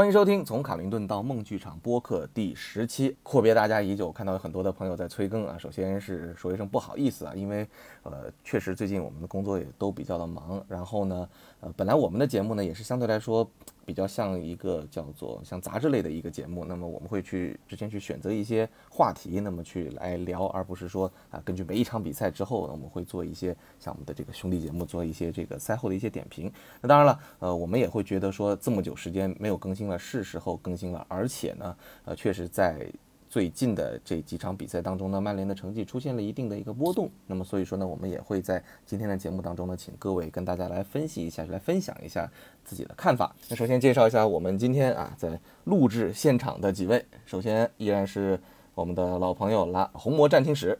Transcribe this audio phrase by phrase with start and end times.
[0.00, 5.58] 欢迎收听从卡林顿到梦剧场播客第十期，阔别大家已久，看到有很多的朋友在催更啊。
[5.58, 7.68] 首先是说一声不好意思啊，因为
[8.02, 11.28] 呃确实最近我们的工作也都比较的忙，然后呢
[11.60, 13.46] 呃本来我们的节目呢也是相对来说。
[13.90, 23.48] 比较像一个叫做像杂志类的一个节目，那么我们会去之前去选择一些话题，那么去来聊，而不是说啊根据每一场比赛之后，呢，我们会做一些
[23.80, 26.48] 像我们的这个兄弟节目做一些这个赛后的一些点评。
[26.80, 32.86] 那当然了，呃，我们也会觉得说这么久时间没有更新了，是时候更新了，而且呢，呃，确实在。
[33.30, 37.08] 最近的这几场比赛当中呢，曼联的成绩出现了一定的一个波动。
[37.28, 42.28] 那么所以说呢，我们也会在今天的节目当中呢，请各位跟大家来分析一下，来分享一下
[42.64, 43.32] 自己的看法。
[43.48, 47.02] 那首先介绍一下我们今天啊在录制现场的几位。
[47.24, 48.36] 首先依然是
[48.74, 50.76] 我们的老朋友啦，红魔战青史。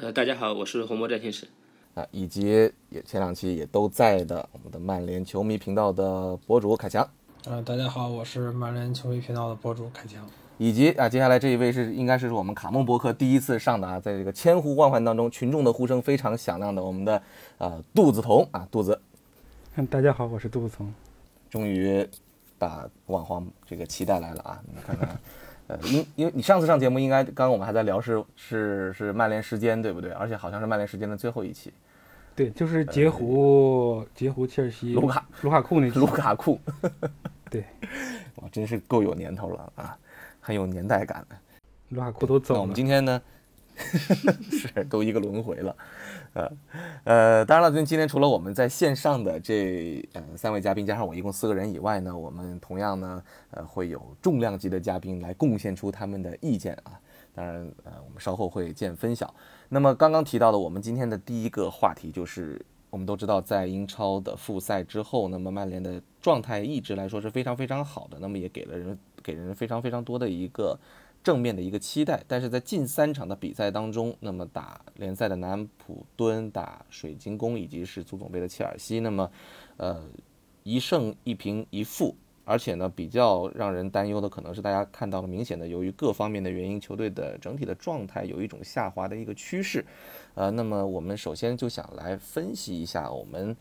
[0.00, 1.46] 呃，大家好，我是红魔战青史。
[1.94, 7.08] 啊，以及也前两期也都在的我们的曼联球迷频道的博主凯强。
[7.44, 10.28] 呃，大家好，我是曼联球迷频道的博主凯强。
[10.58, 17.20] 以及啊，接下来这一位是应该是我们卡梦博客第一次上的啊，在这个千呼万唤当中，群众的呼声非常响亮的我们的
[17.58, 19.00] 呃杜子彤啊，杜子，
[19.90, 20.94] 大家好，我是杜子彤，
[21.50, 22.08] 终于
[22.56, 25.18] 把网黄这个期待来了啊，你看看，
[25.66, 30.12] 呃，因因为你上次上节目应该刚刚我们还在聊是是是曼联时间对不对？
[30.12, 31.72] 而且好像是曼联时间的最后一期，
[32.36, 36.60] 对，就是截胡截胡切尔西卢卡卢卡库那卢卡库，
[37.50, 37.64] 对，
[38.36, 39.98] 哇，真是够有年头了啊。
[40.44, 41.36] 很有年代感的，
[41.88, 42.60] 卢卡库都走了。
[42.60, 43.22] 我们今天呢，
[44.52, 45.76] 是都一个轮回了，
[46.34, 46.52] 呃
[47.04, 57.00] 呃，当然了，今天除了我们在线上的这呃三位嘉宾加上我一共四个人以外呢，我们同样呢呃会有重量级的嘉宾来贡献出他们的意见啊。
[57.34, 57.54] 当然
[57.84, 59.34] 呃我们稍后会见分晓。
[59.70, 68.98] 那么刚刚提到的，我们今天的第一个话题就是，我们都知道在英超的复赛之后，那么曼联的状态一直来说是非常非常好的，那么也给了人。
[69.24, 70.78] 给人非常非常多的一个
[71.22, 79.30] 正面的一个期待，但是在近三场的比赛当中，那么打联赛的南普敦、打水晶宫以及是足总杯的切尔西，那么，
[79.78, 80.04] 呃，
[80.64, 82.14] 一胜一平一负，
[82.44, 89.82] 而且呢，比较让人担忧的可能是大家看到了明显的，由于各方面的原因，球队的整体的状态有一种下滑的一个趋势，
[90.34, 93.56] 呃，那么我们首先就想来分析一下我们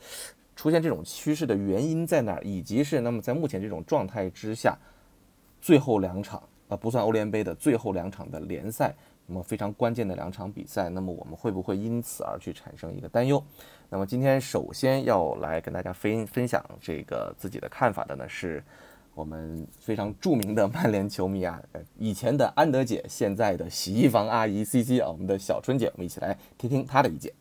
[0.57, 4.77] 出现这种趋势的原因在哪儿，以及是那么在目前这种状态之下。
[5.63, 8.93] 最后两场啊，不算欧联杯的最后两场的联赛，
[9.25, 13.41] 那么非常关键的两场比赛，那么我们会不会因此而去产生一个担忧？
[13.89, 18.61] 那么今天首先要来跟大家分分享这个自己的看法的呢，是
[19.15, 27.31] 我们非常著名的曼联球迷啊，呃，以前的安德姐，现在的洗衣房阿姨 C C 啊，我们的小春姐，我们一起来听听她的意见。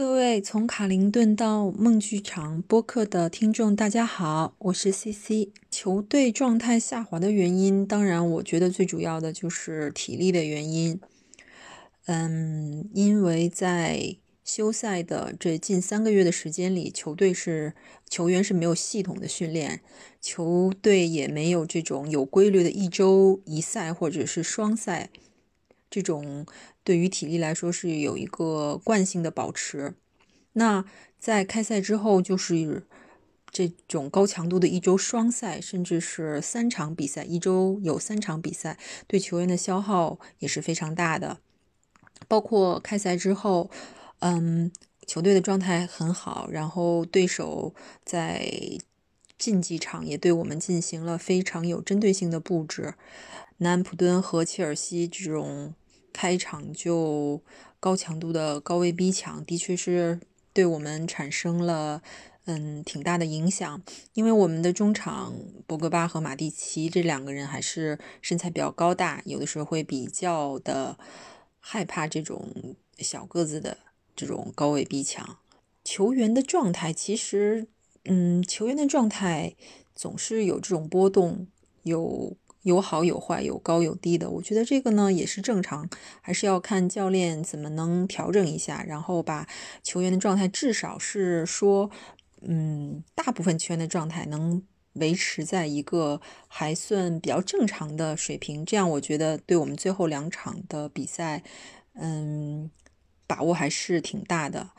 [0.00, 5.50] 各位从卡林顿到梦剧场播客的听众，大家好，我是 CC。
[5.70, 10.98] 球队状态下滑的原因，当然，我觉得最主要的就是体力的原因。
[12.06, 17.74] 嗯，因为在休赛的这近三个月的时间里，球队是
[18.08, 19.82] 球员是没有系统的训练，
[20.18, 25.10] 球队也没有这种有规律的一周一赛或者是双赛
[25.90, 26.46] 这种。
[26.82, 29.94] 对于体力来说是有一个惯性的保持，
[30.54, 30.84] 那
[31.18, 32.84] 在开赛之后就是
[33.50, 41.38] 这种高强度的一周双赛，甚至是三场比赛，一周有三场比赛，对球员的消耗也是非常大的。
[42.26, 43.70] 包括开赛之后，
[44.20, 44.72] 嗯，
[45.06, 47.74] 球队的状态很好，然后对手
[48.04, 48.50] 在
[49.38, 52.94] 竞技场也对我们进行了非常有针对性的布置，
[53.58, 55.74] 南安普敦和切尔西这种。
[56.12, 57.42] 开场就
[57.78, 60.20] 高强度的高位逼抢，的确是
[60.52, 62.02] 对我们产生了
[62.44, 63.82] 嗯挺大的影响。
[64.14, 65.34] 因为我们的中场
[65.66, 70.98] 博格巴和马蒂奇这两个人还是身材比较高大，有的时候会比较的
[71.58, 73.78] 害怕这种小个子的
[74.14, 75.38] 这种高位逼抢。
[75.84, 77.66] 球员的状态其实，
[78.04, 79.54] 嗯，球员的状态
[79.94, 81.46] 总是有这种波动，
[81.84, 82.36] 有。
[82.62, 84.28] 有好有坏，有高有低的。
[84.28, 85.88] 我觉得这个呢也是正常，
[86.20, 89.48] 还是要看教练怎么能调整一下，然后把
[89.82, 91.90] 球员的状态至少是说，
[92.42, 94.62] 嗯，大部分球员的状态能
[94.94, 98.64] 维持在一个还算比较正常的水平。
[98.66, 101.42] 这样我觉得对我们最后两场的比赛，
[101.94, 102.70] 嗯，
[103.26, 104.70] 把握还是挺大的。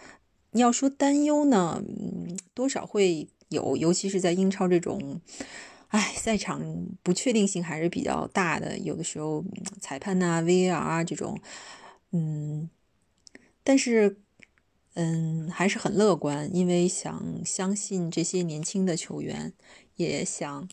[0.51, 5.19] 要说担忧呢，嗯，多少会有，尤其是在英超这种。
[5.91, 6.61] 哎，赛场
[7.03, 9.43] 不确定性还是比较大的，有的时候
[9.81, 11.37] 裁判呐、VAR 这种，
[12.11, 12.69] 嗯，
[13.61, 14.17] 但是，
[14.93, 19.51] 嗯，还是很乐观，因为想相信这些年轻的球员，
[19.97, 20.69] 也想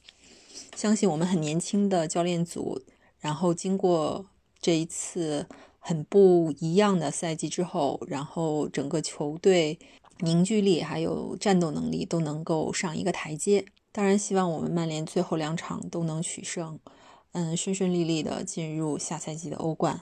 [0.77, 2.81] 相信我们很年轻的教练组，
[3.19, 4.27] 然后经过
[4.61, 5.49] 这一次
[5.81, 9.81] 很不一样的赛季之后，然后整个球队
[10.21, 13.65] 凝聚力还有战斗能力都能够上一个台阶。
[13.91, 16.79] 当然，希望我们曼联最后两场都能取胜，
[17.33, 20.01] 嗯，顺顺利利的进入下赛季的欧冠。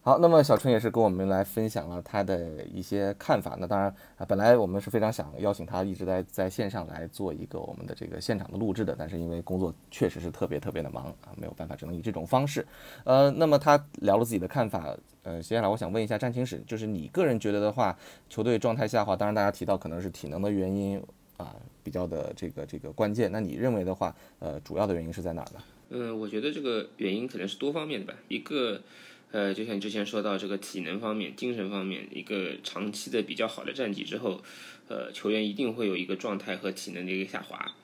[0.00, 3.56] 好，那么小春也是跟我们来分享了他的一些看法。
[3.58, 12.66] 那当然啊，本来我们是非常想邀请他一直在在线上来做一个我们的这个现场的录制的，但是因为工作确实是特别特别的忙啊，没有办法，只能以这种方式。
[13.04, 14.96] 呃，那么他聊了自己的看法。
[15.24, 17.94] 呃，接下来我想问一下战青史，就是你个人觉得的话，
[18.30, 21.02] 球队状态下滑，当然大家提到可能是体能的原因
[21.38, 23.32] 啊，比较的这个这个关键。
[23.32, 25.64] 那你认为的话，呃，主要的原因是在哪儿呢？
[25.88, 28.82] 嗯，我觉得这个原因可能是多方面的吧，一个。
[29.30, 34.40] 呃，就像之前说到这个体能方面、精神方面，一个长期的比较好的战绩之后，
[34.88, 37.74] 呃，球员一定会有一个状态和体能的一个下滑，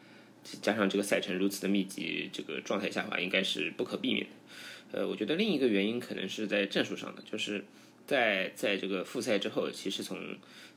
[0.62, 4.98] 加上这个赛程如此的密集，这个状态下滑应该是不可避免的。
[4.98, 7.62] 呃，我觉得另一个原因可能是在战术上的，就是
[8.06, 10.18] 在在这个复赛之后，其实从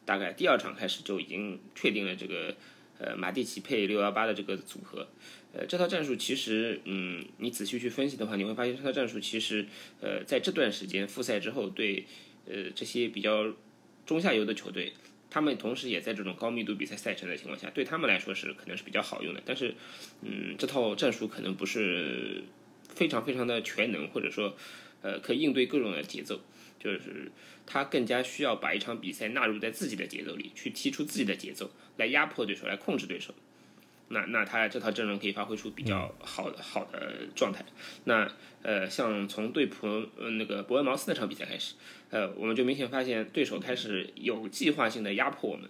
[0.08, 2.56] 大概第二场开始就已经确定了这个
[2.98, 5.08] 呃马蒂奇配六幺八的这个组合。
[5.54, 9.66] 呃，这套战术其实，嗯，你仔细去分析的话，你会发现这套战术其实，
[10.02, 12.06] 呃，在这段时间复赛之后，对，
[12.46, 13.54] 呃，这些比较
[14.06, 14.94] 中下游的球队，
[15.30, 19.42] 他们同时也在这种高密度比赛赛程的情况下，对他们来说是可能是比较好用的。
[19.46, 19.74] 但是，
[20.22, 22.44] 嗯，这套战术可能不是
[22.90, 24.56] 非常非常的全能，或者说，
[25.02, 26.40] 呃，可以应对各种的节奏，
[26.78, 27.32] 就是
[27.68, 33.32] 他更加需要把一场比赛纳入在自己的节奏里，去踢出自己的节奏，来压迫对手，来控制对手。
[34.10, 37.66] 那那他这套阵容可以发挥出比较好的好的状态。
[38.06, 38.26] 那
[38.62, 39.86] 呃，像从对普
[40.18, 41.76] 呃那个伯恩茅斯那场比赛开始，
[42.10, 45.70] 呃，我们就明显发现对手开始有计划性的压迫我们，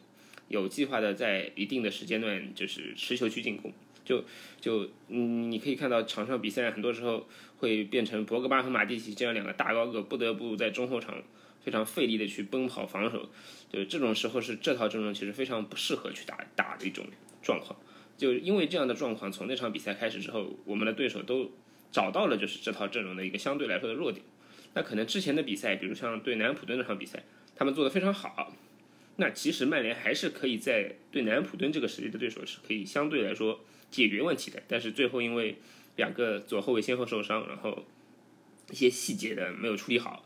[0.49, 3.73] 有计划的在一定的时间段就是持球去进攻。
[4.05, 4.23] 就
[4.61, 7.27] 就嗯，你可以看到场上比赛很多时候
[7.57, 11.21] 会变成博格巴和马蒂奇这样两个大高个不得不在中后场
[11.67, 13.29] 非常费力的去奔跑防守。
[13.69, 17.05] 就这种时候是这套阵容其实非常不适合去打打的一种
[17.41, 17.77] 状况。
[18.15, 21.51] 就因为这样的状况，从那场比赛开始之后，我们的对手都
[21.91, 24.23] 找到了就是这套阵容的一个相对来说的弱点。
[24.73, 28.53] 那可能之前的比赛，比如像对南安普顿那场比赛，他们做的非常好。
[29.17, 33.59] 那其实曼联还是可以在对南安普顿这个实力的对手是可以相对来说
[33.91, 34.63] 解决问题的。
[34.67, 35.57] 但是最后因为
[35.97, 37.85] 两个左后卫先后受伤，然后
[38.71, 40.23] 一些细节的没有处理好，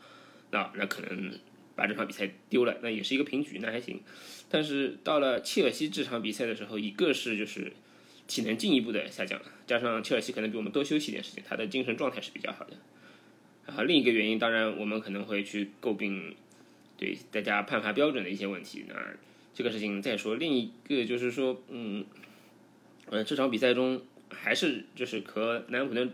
[0.52, 1.34] 那那可能
[1.76, 2.78] 把这场比赛丢了。
[2.82, 4.00] 那也是一个平局，那还行。
[4.50, 7.72] 但是到了切尔西这场比赛的时候，一个是就是
[8.28, 12.78] 体能进一步的下降，加上切尔西可能比我们多休息一点时间，他的精神状态是比较好的。
[13.66, 16.36] 啊，另一个原因，当然我们可能会去诟病
[16.98, 18.86] 对大家判罚标准的一些问题。
[18.88, 18.96] 那
[19.54, 20.36] 这个事情再说。
[20.36, 22.04] 另一个就是说，嗯，
[23.06, 26.12] 呃，这场比赛中还是就是和南安普顿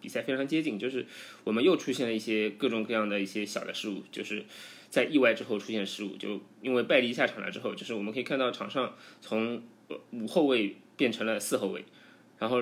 [0.00, 1.06] 比赛非常接近，就是
[1.44, 4.44] 我们又出现了一些各种各样的一些小的失误，就是。
[4.90, 9.62] 在意外之后出现失误，就因为拜利下场了之后，就是我们可以看到场上从
[10.10, 11.84] 五后卫变成了四后卫，
[12.40, 12.60] 然后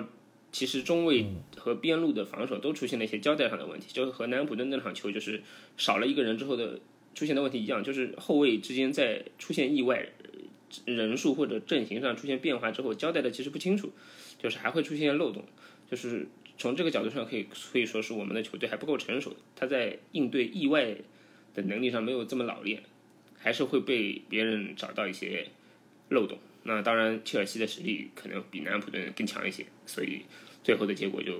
[0.53, 1.25] 其实中卫
[1.57, 5.43] 和边路的防守都出现了一些交代上的问题，就和南安普顿那场球就是
[5.79, 6.79] 少了一个人之后的
[7.15, 10.07] 出现的问题一样，就是后卫之间在出现意外
[10.85, 13.91] 人数或者阵型上出现变化之后，交代的其实不清楚，
[14.39, 15.47] 就是还会出现漏洞，
[15.91, 16.27] 就是
[16.59, 20.97] 从这个角度上可以可以说是我们的球队还不够成熟，他在应对意外。
[21.55, 22.81] 的能力上没有这么老练，
[23.37, 25.49] 还是会被别人找到一些
[26.11, 26.39] 漏洞。
[26.63, 30.23] 那当然，切尔西的实力可能比南安普顿更强一些，所以
[30.63, 31.33] 最后的结果就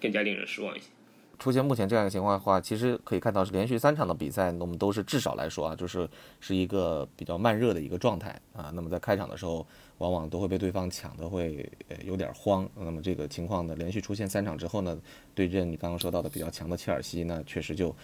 [0.00, 0.86] 更加令人失望一些。
[1.38, 6.08] 出现目前这样一个情况的话，其实可以看到是连续三场的比赛，我们都是至少来说啊，就是
[6.40, 8.70] 是一个比较慢热的一个状态啊。
[8.72, 9.66] 那么在开场的时候，
[9.98, 12.68] 往往都会被对方抢的会呃有点慌。
[12.74, 14.98] 那么这个情况呢，连续出现三场之后呢，
[15.34, 17.94] 对阵你刚刚说到的比较强的切尔西，那确实就。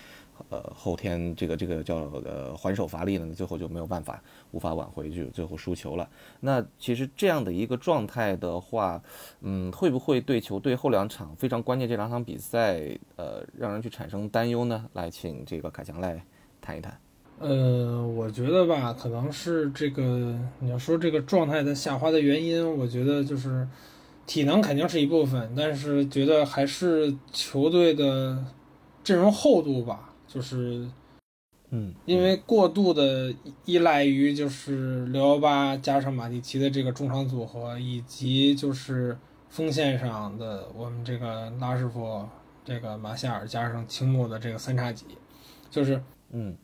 [0.49, 4.21] 呃，后天这个这个叫呃还手乏力呢，最后就没有办法，
[4.51, 6.09] 无法挽回，就最后输球了。
[6.41, 9.01] 那其实这样的一个状态的话，
[9.43, 12.81] 嗯，会不会对球队后两场非常关键这两场比赛，
[13.15, 14.89] 呃，让人去产生担忧呢？
[14.95, 16.25] 来，请这个凯强来
[16.61, 16.99] 谈一谈。
[17.43, 23.67] 呃，我觉得吧，可能是这个你要说这个状态的下滑的原因，我觉得就是
[24.27, 28.45] 体能肯定是一部分，但是觉得还是球队的
[29.03, 30.15] 阵容厚度吧。
[30.29, 30.89] 就是，
[31.71, 33.35] 嗯，因为过度的
[33.65, 39.19] 依赖于就是六幺八加上马蒂奇的这个中场组合，以及就是
[39.51, 42.25] 锋线上的我们这个拉什福、
[42.65, 45.05] 这个马夏尔加上青木的这个三叉戟，
[45.71, 46.57] 就是，嗯，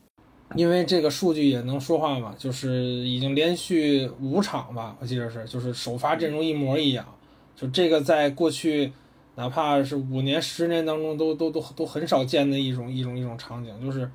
[0.55, 7.05] 因为这个数据也能说话嘛，就是已经连续五场吧，我记得是，就是首发阵容一模一样，
[7.55, 8.91] 就这个在过去。
[9.35, 14.11] 哪怕是五年、十年当中都都都都很少见的一种一种一种场景，就是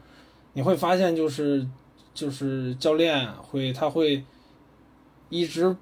[0.52, 1.66] 你会发现，就是
[2.12, 4.22] 就是教练会他会
[5.30, 5.74] 一直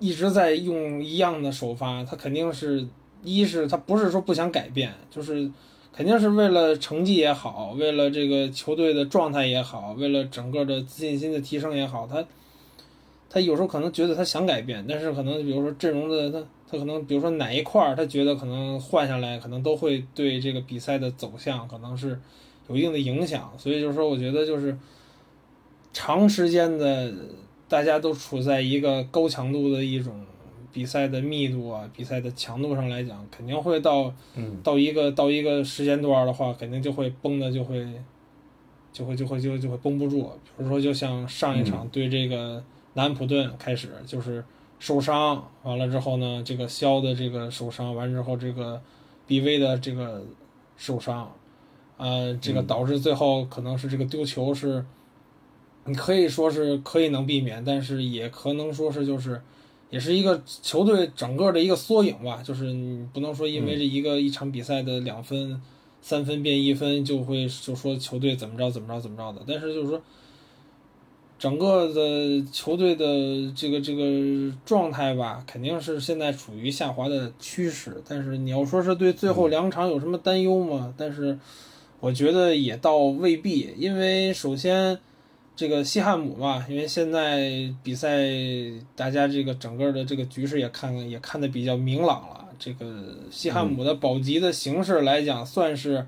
[0.00, 2.84] 一直在用一样的首发，他肯定是
[3.22, 5.48] 一是他不是说不想改变，就是
[5.92, 12.24] 肯定是为了成绩也好，为了这个球队的状态也好，为了整个的自信心的提升也好，他
[13.28, 22.18] 他有时候可能觉得他想改变，但是可能比如说阵容的他他可能比如说哪一块儿他觉得可能换下来，可能都会对这个比赛的走向可能是
[22.68, 24.76] 有一定的影响，所以就是说我觉得就是
[25.92, 27.12] 长时间的
[27.68, 30.24] 大家都处在一个高强度的一种
[30.72, 37.86] 比赛的密度啊，比赛的强度上来讲，肯定会到嗯到一个到一个时间段儿的话，肯定就会崩的就会
[38.92, 40.22] 就会就会就就会绷不住。
[40.56, 42.62] 比如说，就像上一场对这个
[42.94, 44.44] 南安普顿开始就是
[44.78, 48.80] 受伤，完了之后呢，这个肖的这个受伤，完之后这个
[49.28, 50.24] BV 的这个
[50.76, 51.32] 受伤，
[51.96, 54.84] 呃，这个嗯导致最后可能是这个丢球是，
[55.84, 59.40] 你可以说是可以能避免，但是也可能说是就是。
[59.90, 65.60] 也是一个球队整个的一个缩影吧，就是你不能说因为这一个一场比赛的两分、
[66.00, 70.00] 三分变一分就会就说球队怎么着怎么着怎么着的，但是就是说
[71.38, 73.04] 整个的球队的
[73.56, 78.00] 这个这个状态吧，肯定是现在处于下滑的趋势。
[78.08, 80.94] 但是你要说是对最后两场有什么担忧吗？
[80.96, 81.36] 但是
[81.98, 84.98] 我觉得也倒未必，因为首先。
[85.56, 88.26] 这个西汉姆嘛，因为现在比赛
[88.96, 92.46] 大家这个整个的这个局势也看也看得比较明朗了。
[92.58, 96.06] 这个西汉姆的保级的形势来讲，算是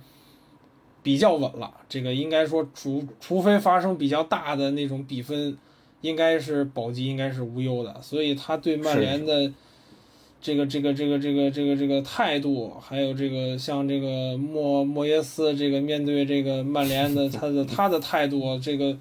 [1.02, 1.70] 比较稳了。
[1.86, 5.56] 这个应该说，除除非发生比较大的那种比分，
[6.00, 8.00] 应该是保级应该是无忧的。
[8.00, 9.52] 所以他对曼联的
[10.40, 18.96] 这个这个这个这个这个这个态度，还有这个像这个莫莫耶斯这个面对这个曼联的他的他的态度，这个。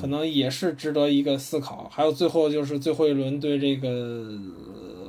[0.00, 1.88] 可能也是值得一个思考。
[1.90, 4.38] 还有最后就是最后一轮对这个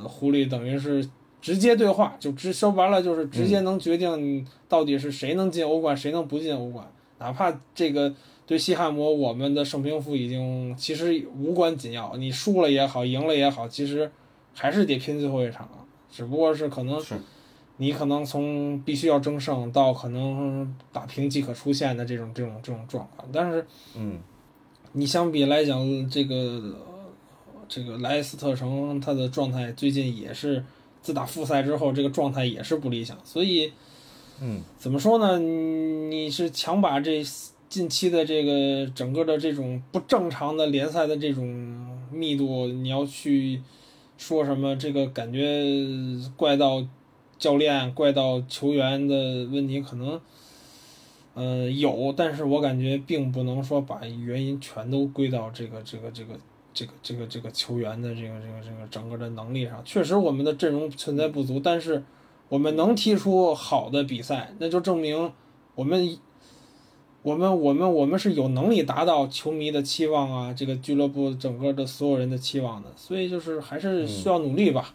[0.07, 1.07] 狐狸，等于是
[1.41, 6.89] 直接对话，就直说白了就是直接能决定到底是谁能进欧冠，谁能不进欧冠。
[7.19, 8.13] 哪怕这个
[8.47, 14.09] 对西汉姆，我们的胜平负已经其实无关紧要，你输了也好，赢了也好，其实
[14.53, 15.67] 还是得拼最后一场。
[16.09, 17.15] 只不过是可能是
[17.77, 24.19] 你可能从必须要争胜到可能打平即可出现的这种这种这种状况，但是嗯。
[24.93, 26.61] 你相比来讲，这个
[27.69, 30.63] 这个莱斯特城他的状态最近也是
[31.01, 33.17] 自打复赛之后，这个状态也是不理想。
[33.23, 33.71] 所以，
[34.41, 35.39] 嗯，怎么说呢？
[35.39, 37.23] 你是强把这
[37.69, 41.45] 近期的这个整个的这种不正常的联赛的这种
[42.11, 43.61] 密度，你要去
[44.17, 44.75] 说什么？
[44.75, 45.63] 这个感觉
[46.35, 46.85] 怪到
[47.39, 50.19] 教练、怪到球员的问题，可能。
[51.33, 56.33] 呃，有，但是我感觉并不能说把原因全都归到这个这个这个
[56.73, 59.81] 这个这个这个球员的这个这个这个整个的能力上。
[59.85, 62.03] 确实，我们的阵容存在不足，但是
[62.49, 65.31] 我们能踢出好的比赛，那就证明
[65.75, 66.17] 我们
[67.23, 72.91] 我们我们我们是有能力达到球迷的期望啊，这个俱乐部整个的所有人的期望的。
[72.97, 74.93] 所以就是还是需要努力吧，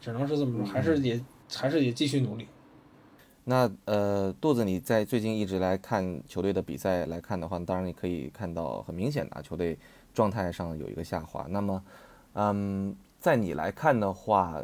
[0.00, 1.20] 只能是这么说，还是也
[1.52, 2.46] 还是也继续努力。
[3.44, 9.76] 那呃，肚子，你在最近一直来看球队的比赛来看的话，当然你可以看到很明显的球队
[10.14, 11.44] 状态上有一个下滑。
[11.48, 11.84] 那么，
[12.34, 14.62] 嗯，在你来看的话，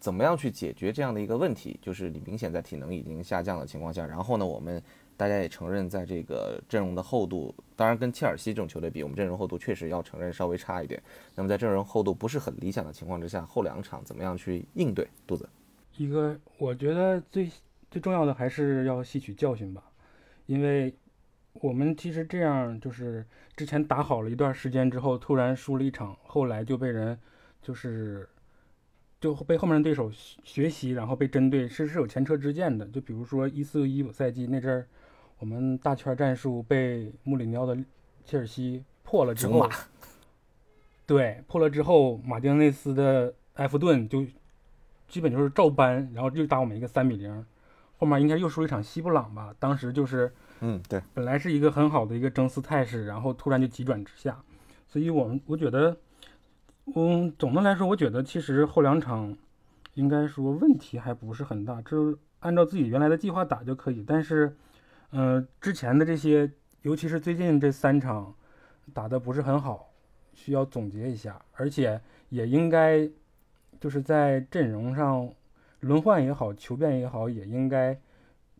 [0.00, 1.78] 怎么样去解决这样的一个问题？
[1.82, 4.82] 就是你明显在体能已经下降的情况下，然后呢，我们
[5.18, 11.02] 大家也承认，在这个阵容的厚度，当然跟切尔西这种球队比，我们阵容厚度确实要承认稍微差一点。
[11.34, 15.06] 那么在阵容厚度不是很理想的情况之下，后两场怎么样去应对？
[15.26, 15.46] 肚子，
[15.98, 17.50] 一个我觉得最。
[17.94, 19.80] 最重要的还是要吸取教训吧，
[20.46, 20.92] 因为
[21.52, 23.24] 我们其实这样就是
[23.54, 27.16] 之前打好了一段时间之后，突然输了一场，后来就被人
[27.62, 28.28] 就是
[29.20, 32.84] 就被后面的对手学习，然后被针对，是是有前车之鉴的。
[32.86, 34.88] 就比如说一四一五赛季那阵儿，
[35.38, 37.78] 我们大圈战术被穆里尼奥的
[38.24, 39.70] 切尔西破了之后，
[41.06, 44.26] 对破了之后，马丁内斯的埃弗顿就
[45.06, 47.46] 基本就是照搬，然后又打我们一个三比零。
[48.04, 50.30] 后面应该又输一场西布朗吧，当时就是，
[50.60, 54.38] 嗯，对，本来是一个很好的一个争四态势，然后突然就急转直下，
[54.86, 55.96] 所以我们我觉得，
[56.94, 59.34] 嗯，总的来说，我觉得其实后两场
[59.94, 64.04] 应该说问题还不是很大，就是按照自己原来的计划打就可以。
[64.06, 64.54] 但是，
[65.12, 68.34] 嗯，之前的这些，尤其是最近这三场
[68.92, 69.88] 打的不是很好，
[70.34, 73.08] 需要总结一下，而且也应该
[73.80, 75.26] 就是在阵容上。
[75.84, 77.98] 轮换也好，求变也好，也应该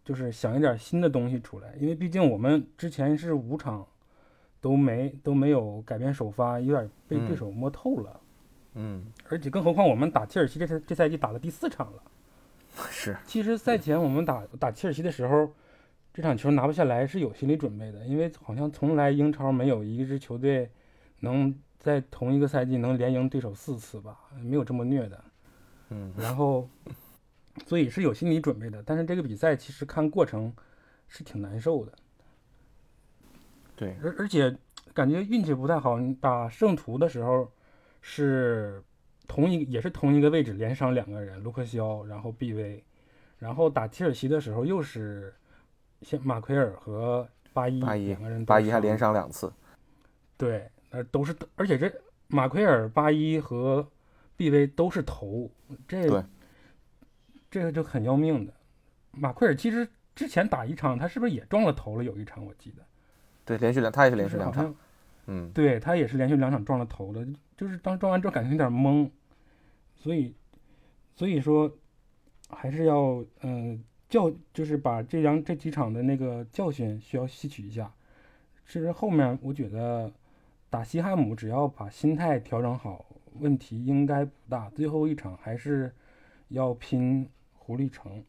[0.04, 3.86] 就是想一点新的东西出来，因为毕竟我们之前是五场
[4.60, 8.20] 都没都没有改变首发，有点被对手摸透了。
[8.74, 12.02] 嗯，而且更何况我们打切尔西这这赛季打了第四场了。
[12.90, 15.48] 是，其实赛前我们打打切尔西的时候，
[16.12, 20.68] 这场球拿不下来是有心理准备的，因为好像从来英超没有一支球队
[21.20, 25.24] 能在同一个赛季能连赢对手四次吧，没有这么虐的。
[25.90, 26.68] 嗯，然后
[27.66, 30.52] 所以是有心理准备的，但是这个比赛其实看过程
[31.08, 31.92] 是挺难受的。
[33.76, 34.56] 对，而而且
[34.92, 37.50] 感觉运气不太好，你打圣徒的时候
[38.00, 38.82] 是。
[39.26, 42.84] 同一也是同一个位置连伤两个人，卢克肖，然后 B V，
[43.38, 45.34] 然后打切尔西的时候又是
[46.02, 49.50] 先马奎尔和巴伊两个人，巴伊还连伤两次。
[50.36, 51.90] 对，呃，都是，而且这
[52.28, 53.88] 马奎尔、巴伊和
[54.36, 55.50] B V 都是头，
[55.88, 56.06] 这
[57.54, 58.52] 这个就很要命的。
[59.12, 62.02] 马奎尔其实之前打一场，他是不是也撞了头了？
[62.02, 62.82] 有一场我记得。
[63.44, 64.74] 对，连续两，他也是连续两场。
[65.26, 67.24] 嗯，对他也是连续两场撞了头的，
[67.56, 69.08] 就是当撞完之后感觉有点懵，
[69.94, 70.34] 所以，
[71.14, 71.72] 所以说，
[72.48, 77.88] 还是要嗯教，就是把这两这几场的那个教训需要吸取一下。
[78.66, 80.12] 其实后面我觉得
[80.68, 83.06] 打西汉姆只要把心态调整好，
[83.38, 84.68] 问题应该不大。
[84.70, 85.94] 最后一场还是
[86.48, 87.28] 要拼
[87.64, 88.22] 狐狸城。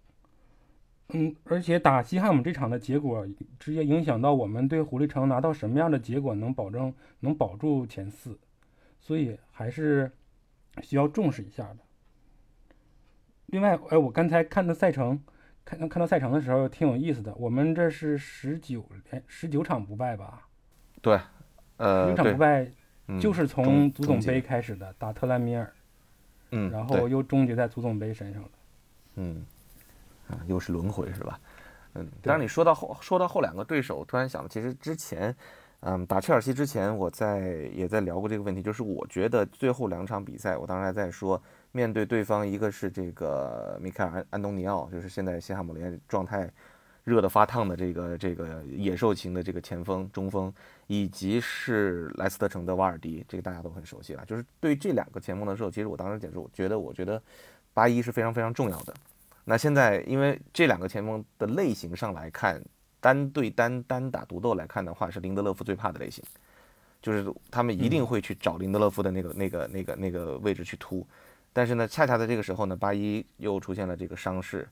[1.09, 3.27] 嗯，而且打西汉姆这场的结果，
[3.59, 8.39] 直接影响到我们对狐狸城拿到什么样的结果能保证能保住前四，
[8.99, 10.11] 所以还是
[10.81, 11.77] 需要重视一下的。
[13.47, 15.21] 另外，哎，我刚才看的赛程，
[15.63, 17.35] 看看到赛程的时候挺有意思的。
[17.35, 20.47] 我们这是十九连十九场不败吧？
[21.01, 21.19] 对，
[21.77, 22.71] 呃，十九场不败
[23.21, 25.71] 就是从足总杯开始的，打特兰米尔，
[26.49, 28.49] 嗯，然后又终结在足总杯身上了，
[29.15, 29.45] 嗯。
[30.27, 31.39] 啊，又是轮回是吧？
[31.93, 35.35] 嗯，当然你说到后说到后两个对手，突然想，其实之前，
[35.81, 41.39] 嗯，打切尔西之前，我在也在聊过这个问题，就是我觉得最后两场比赛，我当时还在说，
[41.71, 46.51] 面对对方，一个是这个米凯尔安安东尼奥，就是现在西汉姆联状态
[47.03, 50.51] 热的发烫的这个这个野兽型的这个前锋中锋，
[50.87, 54.25] 以及是莱斯特城的瓦尔迪，这个大家都很熟悉了。
[54.25, 57.21] 就是对这两个前锋的时候，其实我当时解释，我觉得我觉得
[57.75, 58.93] 八一是非常非常重要的。
[59.43, 62.59] 那现在，因为这两个前锋的类型上来看，
[62.99, 66.23] 单对单单打独斗来看的话，是林德勒夫最怕的类型，
[67.01, 71.05] 就是他们一定会去找林德勒夫的那个那个那个那个位置去突。
[71.53, 74.67] 但是呢，恰恰在这个时候呢，八一又出现了这个伤势。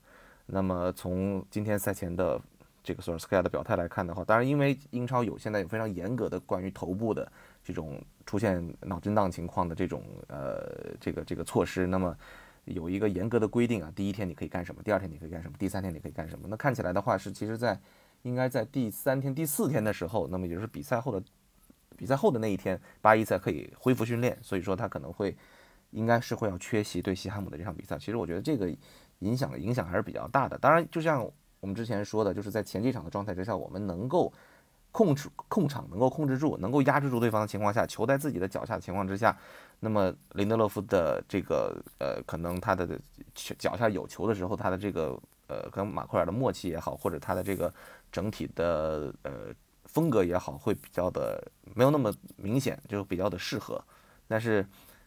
[0.46, 2.40] 那么从今天赛前的
[2.82, 7.30] 这个索尔斯克亚的表态来看的话，当然因为英超有现在有非常严格的关于头部的
[7.62, 12.16] 这种出现脑震荡情况的这种呃这个这个措施，那么。
[12.64, 16.46] 有一个严格的规定啊，第一天你可以干什么，第二天你可以干什么，第三天你可以干什么。
[16.48, 17.78] 那看起来的话是，其实，在
[18.22, 21.22] 应该在第三天、第四天的时候，那么也就是比赛后的
[21.96, 24.38] 比赛后的那一天，巴伊才可以恢复训练。
[24.42, 25.36] 所以说他可能会
[25.90, 27.98] 应该是会要缺席对西汉姆的这场比赛。
[27.98, 28.74] 其实我觉得这个
[29.18, 30.56] 影响的影响还是比较大的。
[30.58, 31.24] 当然，就像
[31.60, 34.32] 我们之前说的，就是在前几场的状态之下，我们能够。
[34.96, 39.36] 控制控场能够控制住，能够压制住对方的情况下，球在自己的脚下的情况之下，
[39.80, 42.88] 那么林德勒夫的这个呃，可能他的
[43.34, 47.72] 脚下有球的时候，他的这个呃，跟马奎尔的默契也好，或者他的这个
[48.10, 49.32] 整体的呃
[49.84, 51.42] 风格也好，会比较的
[51.74, 53.82] 没有那么明显，就比较的适合。
[54.26, 54.66] 但是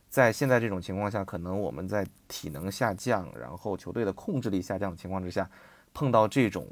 [0.10, 5.50] 在现在这种情况下，可能我们在体能下降，然后球队的控制力下降的情况之下，
[5.94, 6.68] 碰到这种。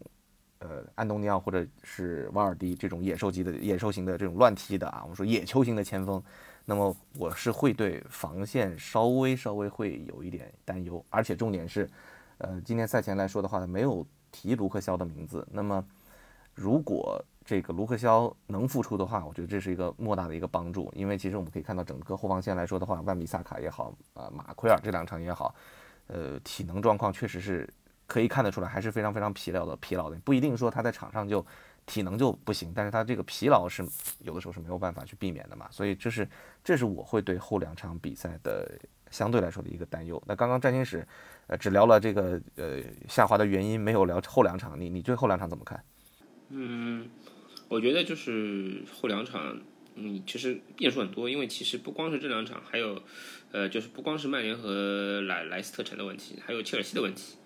[0.59, 6.23] 呃，安东尼奥或者是瓦尔迪这种野兽级的野兽型的这种乱踢的啊，我们说野球型的前锋，
[6.65, 11.89] 那么我是会对防线稍微稍微会有一点担忧，而且重点是，
[12.39, 15.47] 呃，今天赛前来说的话，没有提卢克肖的名字。
[15.51, 15.85] 那么
[16.53, 25.53] 如果这个卢克肖能复出的话，我觉得这是一个莫大的一个帮助，因为其实我们可以看到整个后防线来说的话，万比萨卡也好，啊，马奎尔这两场也好，
[26.07, 27.69] 呃，体能状况确实是。
[28.07, 31.43] 可以看得出来，还是非常非常疲劳的，疲劳的不一定说他在场上就
[31.85, 33.85] 体能就不行，但是他这个疲劳是
[34.19, 36.27] 有的时候是没有办法去避免的嘛，所以这是
[36.63, 38.79] 这是我会对后两场比赛的
[39.11, 40.21] 相对来说的一个担忧。
[40.25, 41.07] 那刚刚占星史，
[41.47, 45.83] 呃，只聊了这个呃下滑的原因，没有聊后两场，你你对后两场怎么看？
[46.49, 47.07] 嗯，
[47.67, 49.59] 我觉得就是后两场，
[49.95, 53.01] 嗯，其实变数很多，因为其实不光是这两场，还有
[53.51, 57.37] 呃，就是不光是曼联和莱莱斯特城的问题，还有切尔西的问题。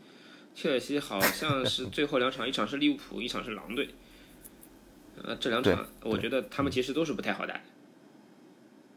[0.55, 3.89] 切尔西好像是最后两场，一场是利物浦，一场是狼队。
[5.29, 7.59] 呃，这两场我觉得他们其实都是不太好打。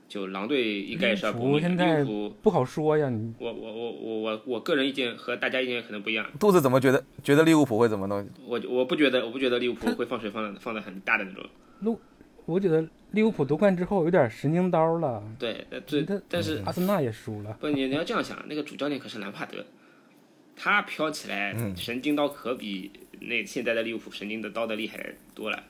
[0.08, 1.68] 就狼队应该也是要搏利物浦命的。
[1.68, 6.26] 现在利物浦，不好说呀，你我我我我我我个人意见和大家意见可能不一样。
[6.40, 8.26] 肚子怎么觉得觉得利物浦会怎么弄？
[8.46, 11.44] 我我不觉得，我不觉得利物浦会放水放的放的很大的那种。
[11.80, 11.94] 那
[12.44, 19.64] 我觉得利物浦夺冠之后有点神经刀了，对，呃，这他但是阿森纳也输了，不，你你要这样想，那个主教练可是兰帕德，
[20.56, 22.90] 他飘起来神经刀可比
[23.20, 25.62] 那现在的利物浦神经的刀的厉害多了，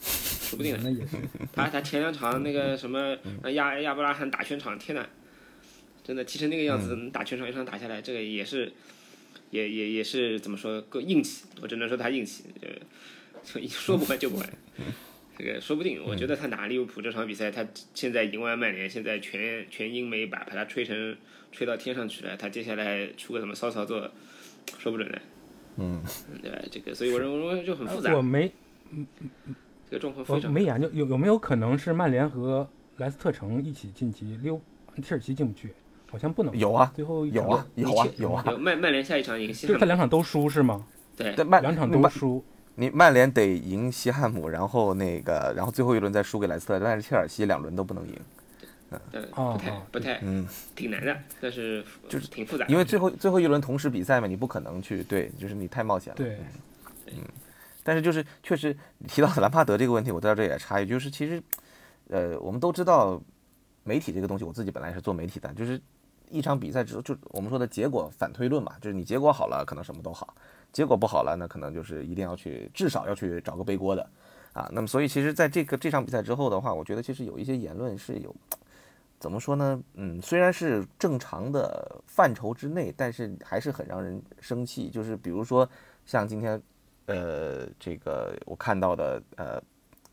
[0.00, 0.80] 说不定呢。
[0.84, 1.16] 那也是。
[1.52, 5.06] 他他前两场那个什么呃亚亚伯拉罕打全场，天呐，
[6.02, 8.72] 真的踢成那个样子，能打全场一场打下来，这个也是
[9.50, 14.48] 也也也是怎么说够硬气，我只能说他硬气，就就说不完就不完。
[15.36, 21.16] 这个说不定，我觉得他打利物浦这场比赛，他现在赢完曼联，现在全全英美把把他吹成
[21.50, 24.08] 吹到天上去了，他接下来出个什么骚操作，
[24.78, 25.20] 说不准的。
[25.76, 26.00] 嗯，
[26.40, 26.62] 对吧？
[26.70, 28.48] 这个，所以我认为就很复杂我，没
[28.92, 29.02] 这
[29.94, 34.60] 个状况非常没研究有有没有可能是曼联和莱斯特城一起晋级，六
[35.02, 35.72] 切尔西进不去，
[36.10, 36.56] 好像不能。
[36.56, 40.84] 有啊最后有啊有啊有啊，曼曼联下一场赢西就是他，两场都输是吗？
[41.16, 48.14] 对但曼两场都输，你曼联得赢西汉姆，然后那个然后最后一轮再输给莱斯特，但是切尔西两轮都不能赢，
[48.90, 49.00] 嗯
[49.34, 56.16] 哦不太哦不太嗯，挺难的，但是就是挺复杂，因为最后最后一轮同时比赛嘛，你不可能去对，就是你太冒险了。
[56.16, 56.38] 对，
[57.84, 61.40] 但是就是确实提到兰帕德这个问题，我在这也插一句，就是其实，
[62.08, 63.22] 呃，我们都知道
[63.84, 65.80] 媒体这个东西，我自己本来是做媒体的，就是
[66.30, 70.26] 一场比赛之后，就我们说的结果反推论嘛，就是你结果好了，可能什么都好；
[70.72, 74.10] 结果不好了，那可能就是一定要去至少要去找个背锅的
[74.54, 74.68] 啊。
[74.72, 78.34] 那么所以其实在这个这场比赛之后的话，我觉得其实有一些言论是有。
[79.20, 79.80] 怎么说呢？
[79.94, 84.90] 嗯，虽然是正常的范畴之内，但是还是很让人生气。
[84.90, 85.66] 就是比如说，
[86.04, 86.60] 像今天
[87.06, 89.62] 呃，这个我看到的呃，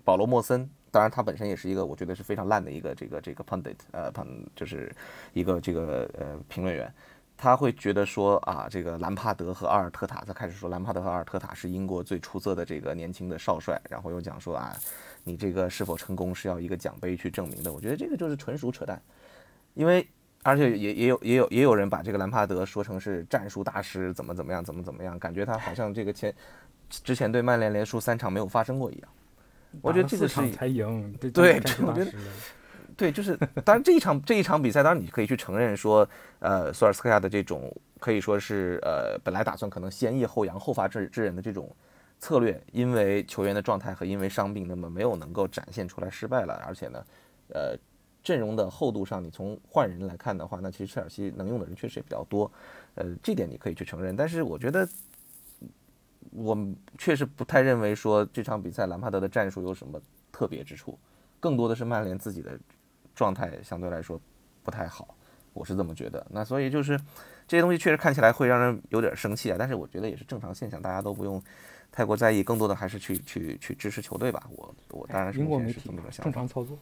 [0.04, 4.94] 保罗莫森，当然他本身也是一个我觉得是非常烂的一个这个这个 pundit，呃，pund 就是
[5.34, 6.94] 一个这个呃评论员，
[7.38, 14.76] 他会觉得说啊，这个兰帕德和阿尔特塔，他开始说兰帕德和阿尔特塔是英国最出色的这个年轻的少帅，然后又讲说啊，
[15.24, 19.02] 你这个是否成功是要一个奖杯去证明的，我觉得这个就是纯属扯淡，
[19.74, 20.08] 因为。
[20.44, 26.34] 而且也也有也有也有人把这个兰帕德说成是战术大师，怎么怎么样，怎么怎么样，感觉他好像这个前
[27.04, 29.10] 之前对曼联连输三场没有发生过一样。
[29.82, 32.12] 我觉得这个是才赢，这对我觉得
[32.98, 36.06] 对，就是当然这一场这一场比赛，当然你可以去承认说，
[36.40, 41.74] 呃，索尔斯克亚的这种可以说是呃本来打算可能先抑后扬后发制制人的这种
[42.20, 46.62] 策略，因为球员的状态和因为伤病，那么没有能够展现出来，失败了。
[46.68, 47.06] 而且呢，
[47.54, 47.78] 呃，
[48.22, 52.52] 阵容的厚度上，你从换人来看的话，那其实切尔西能用的人确实也比较多，
[52.96, 54.18] 呃，这点你可以去承认。
[54.18, 54.86] 但是我觉得。
[56.30, 56.58] 我
[56.98, 60.00] 确实不太认为说这场比赛兰帕德的战术有什么
[60.32, 60.98] 特别之处，
[61.40, 62.58] 更多的是曼联自己的
[63.16, 64.20] 状态相对来说
[64.64, 65.16] 不太好，
[65.54, 66.26] 我是这么觉得。
[66.30, 66.98] 那所以就是
[67.48, 71.42] 这些东西确实看起来会让人有点生气啊，但是我觉得也是正常现象，大家都不用
[71.92, 74.48] 太过在意，更多的还是去去去支持球队吧。
[74.56, 76.24] 我我当然是目前是英国媒体这么个想法。
[76.24, 76.78] 正常操作，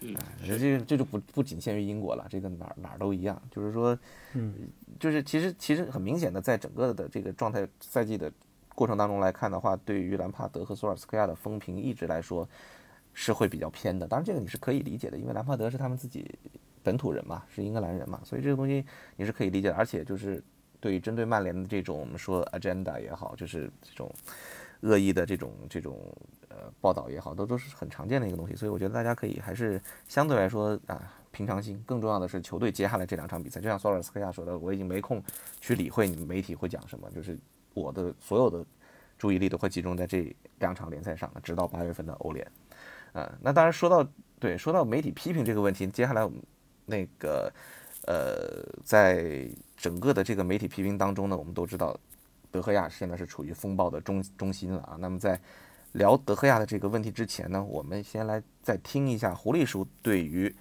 [0.00, 0.14] 嗯
[0.46, 3.40] 这这就不不仅限于英国了，这个哪儿哪儿都一样。
[3.50, 3.98] 就是说，
[4.34, 4.54] 嗯，
[5.00, 8.30] 就是其实其实很明显的，在整个的这个状态赛季的
[8.78, 12.48] 过程当中来看的话，对于兰帕德和索尔斯克亚的风评一直来说
[13.12, 14.06] 是会比较偏的。
[14.06, 16.32] 当然，这个你是可以理解的，因为兰帕德是他们自己
[16.80, 18.86] 本土人嘛，是英格兰人嘛，所以这个东西
[19.16, 19.74] 你是可以理解的。
[19.74, 20.40] 而且就是
[20.78, 24.08] 对于针对曼联的这种我们说 agenda 也好，就是这种
[24.82, 25.98] 恶意的这种这种
[26.46, 28.54] 呃报道也好，都都是很常见的一个东西。
[28.54, 31.82] 所以我觉得大家可以还是相对来说啊平常心。
[31.84, 35.20] 更重要的是球队接下来这两场比赛，就像索尔斯克亚说的，我已经没空
[35.60, 37.36] 去理会你们媒体会讲什么，就是
[37.78, 38.64] 我的所有的
[39.16, 42.46] 注意力都会集中在这两场联赛上，直到八月份的欧联。
[43.12, 44.06] 呃，那当然说到
[44.38, 46.40] 对说到媒体批评这个问题，接下来我们
[46.86, 47.52] 那个
[48.06, 51.98] 呃，在整个的这个媒体批评当中呢，我们都知道
[52.50, 54.96] 德赫亚现在是处于风暴的中中心了啊。
[55.00, 55.40] 那么在
[55.92, 60.54] 聊德赫亚的这个问题之前呢，我们先来再听一下狐狸叔对于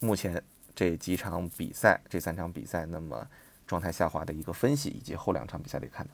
[0.00, 0.42] 目前
[0.74, 3.26] 这几场比赛这三场比赛那么
[3.66, 6.12] 状态下滑的一个分析，以及后两场比赛的看法。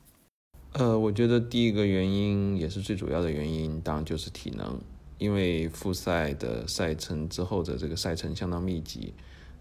[0.72, 4.78] 呃，我觉得第一个原因也是最主要的原因，当然就是体能，
[5.16, 9.14] 因为复赛的赛程之后的这个赛程相当密集，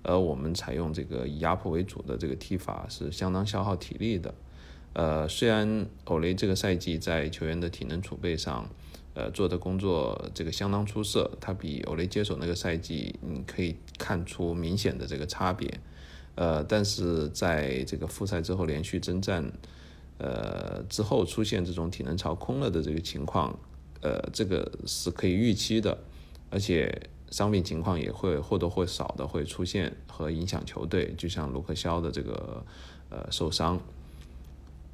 [0.04, 4.36] 而我们采用这个以压迫为主的这个踢法是相当消耗体力的。
[4.94, 8.70] 呃，虽然欧雷这个赛季在球员的体能储备上，
[9.14, 15.80] 呃，做的工作这个相当出色，他比欧雷接手那个赛季，你可以看出明显的这个差别。
[16.36, 19.52] 呃，但是在这个复赛之后连续征战。
[20.20, 23.58] 呃，之后出现这种体能槽空了的这个情况，
[24.02, 25.98] 呃，这个是可以预期的，
[26.50, 32.64] 而且伤病情况也会或多或少的会出现和影响球队，就像卢克肖的这个
[33.10, 33.80] 呃受伤。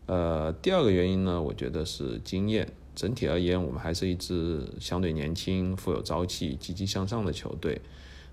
[0.05, 2.67] 呃，第二个原因呢，我觉得是经验。
[2.95, 7.81] 整体而言，我们还是一支相对年轻、富有朝气、积极向上的球队。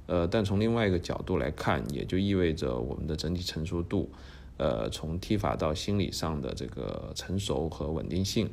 [0.07, 4.11] 呃，但从另外一个角度来看，也就意味着我们的整体成熟度，
[4.61, 8.51] 呃，从踢法到心理上的这个成熟和稳定性，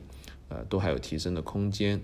[0.47, 1.99] 呃，都还有提升的空间。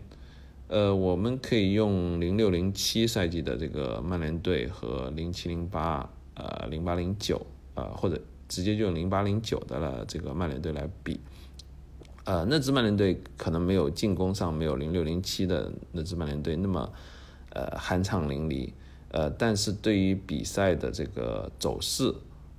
[0.68, 11.18] 呃，我们可以用零六零七赛季的这个曼联队和零七零八、呃零八零九，呃或者直接就用零八零九的了这个曼联队来比。
[12.26, 16.92] 呃，那支曼联队可能没有进攻上没有零六零七的那支曼联队那么
[17.52, 18.70] 呃酣畅淋漓，
[19.12, 22.14] 呃，但是对于比赛的这个走势，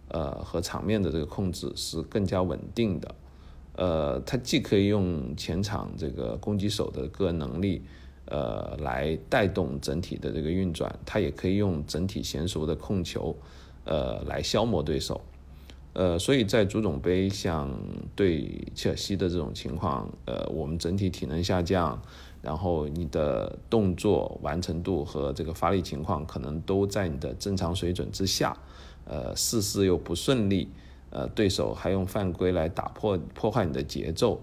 [0.08, 3.14] 呃和场面的这个控制是更加稳定的。
[3.76, 7.82] 呃，它既可以用前场这个攻击手的个人能力，
[8.26, 13.36] 呃，来带动整体的这个运转，它也可以用整体娴熟的控球，
[13.84, 15.20] 呃，来消磨对手。
[15.92, 17.70] 呃，所以在足总杯像
[18.16, 22.00] 对切尔西的这种情况，呃，我们整体体能下降，
[22.42, 28.56] 然后你的动作完成度和这个发力情况可能都在你的正常水准之下，
[29.04, 30.68] 呃，事事又不顺利，
[31.10, 34.40] 呃，对手还用犯规来打破破坏你的节奏，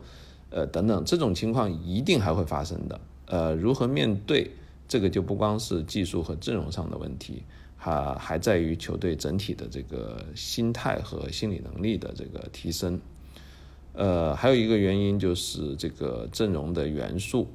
[0.50, 3.00] 呃，等等，这种情况一定还会发生的。
[3.26, 4.52] 呃，如何面对
[4.88, 7.43] 这个就不光是技术和阵容上的问题。
[7.84, 13.02] 还还在于球队整体的这个心态和心理能力的这个提升，
[13.93, 17.47] 呃，还有一个原因就是这个阵容的元素，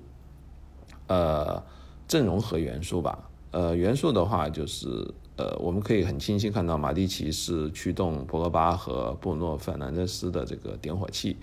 [1.07, 1.63] 呃，
[2.09, 4.89] 阵容和元素吧，呃，元素的话就是
[5.37, 11.37] 呃，我们可以很清晰看到马蒂奇是驱动博格巴和布鲁诺·费尔南德斯的这个点火器，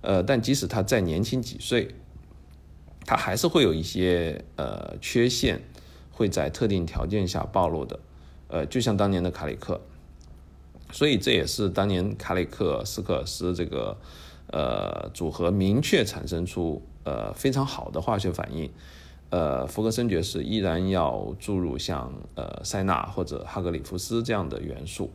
[0.00, 1.94] 呃，但即使他再年轻几岁，
[3.04, 5.60] 他还是会有一些呃缺陷。
[6.18, 8.00] 会在特定条件下暴露的，
[8.48, 9.78] 呃，就像当年的卡里克，
[10.90, 13.94] 所以这也是当年卡里克斯克尔斯这个
[14.50, 18.70] 呃组合明确产生出呃非常好的化学反应，
[19.30, 25.10] 呃，福格森爵士依然要注入像呃塞纳或者哈格里夫斯这样的元素，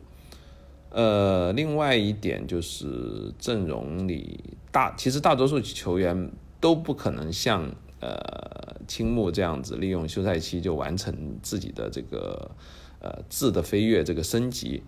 [0.90, 7.70] 呃，另外一点就是阵容里大其实大多数球员都不可能像。
[8.04, 12.50] 呃，青木这样子利用休赛期就完成自己的这个
[12.98, 14.82] 呃质的飞跃，这个升级，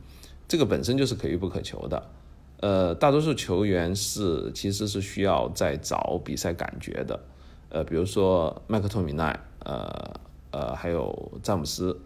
[0.49, 2.11] 这个本身就是可遇不可求的。
[2.59, 7.21] 呃，大多数球员是其实是需要在找比赛感觉的。
[7.75, 10.15] 呃，比如说麦克托米奈，呃
[10.53, 12.01] 呃，还有詹姆斯。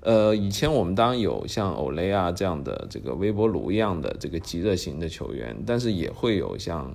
[0.00, 6.94] 呃，以前我们当然有像欧雷啊这样的这个微波炉一样的这个极热型的球员，但是也会有像。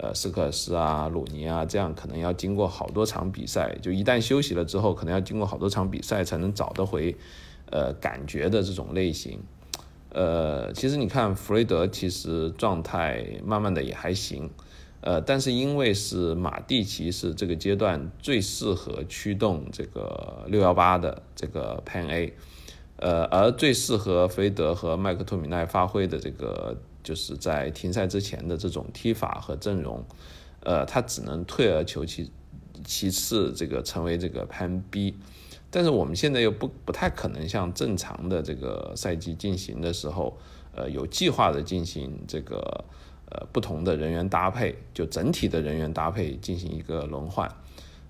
[0.00, 7.16] 呃，斯科尔斯啊，鲁尼啊，这样可能要经过好多场比赛，就一旦休息了之后，可能要经过好多场比赛才能找得回，
[7.72, 9.40] 呃，感觉的这种类型。
[10.10, 14.48] 呃，其实你看弗雷德，其实状态慢慢的也还行，
[15.00, 22.32] 呃，但是因为是马蒂奇是这个阶段最适合驱动这个六幺八的这个 Pan A，
[22.96, 26.76] 呃，而最适合菲德和麦克托米奈发挥的这个。
[27.00, 30.04] 就是在停赛之前的这种踢法和阵容，
[30.60, 32.30] 呃，他只能退而求其
[32.84, 35.14] 其次，这个成为这个 Pan B，
[35.70, 40.36] 但是我们现在又不不太可能像正常的这个赛季进行的时候，
[40.74, 42.84] 呃，有计划的进行这个
[43.30, 47.50] 呃不同的人员搭配，就整体的人员搭配进行一个轮换，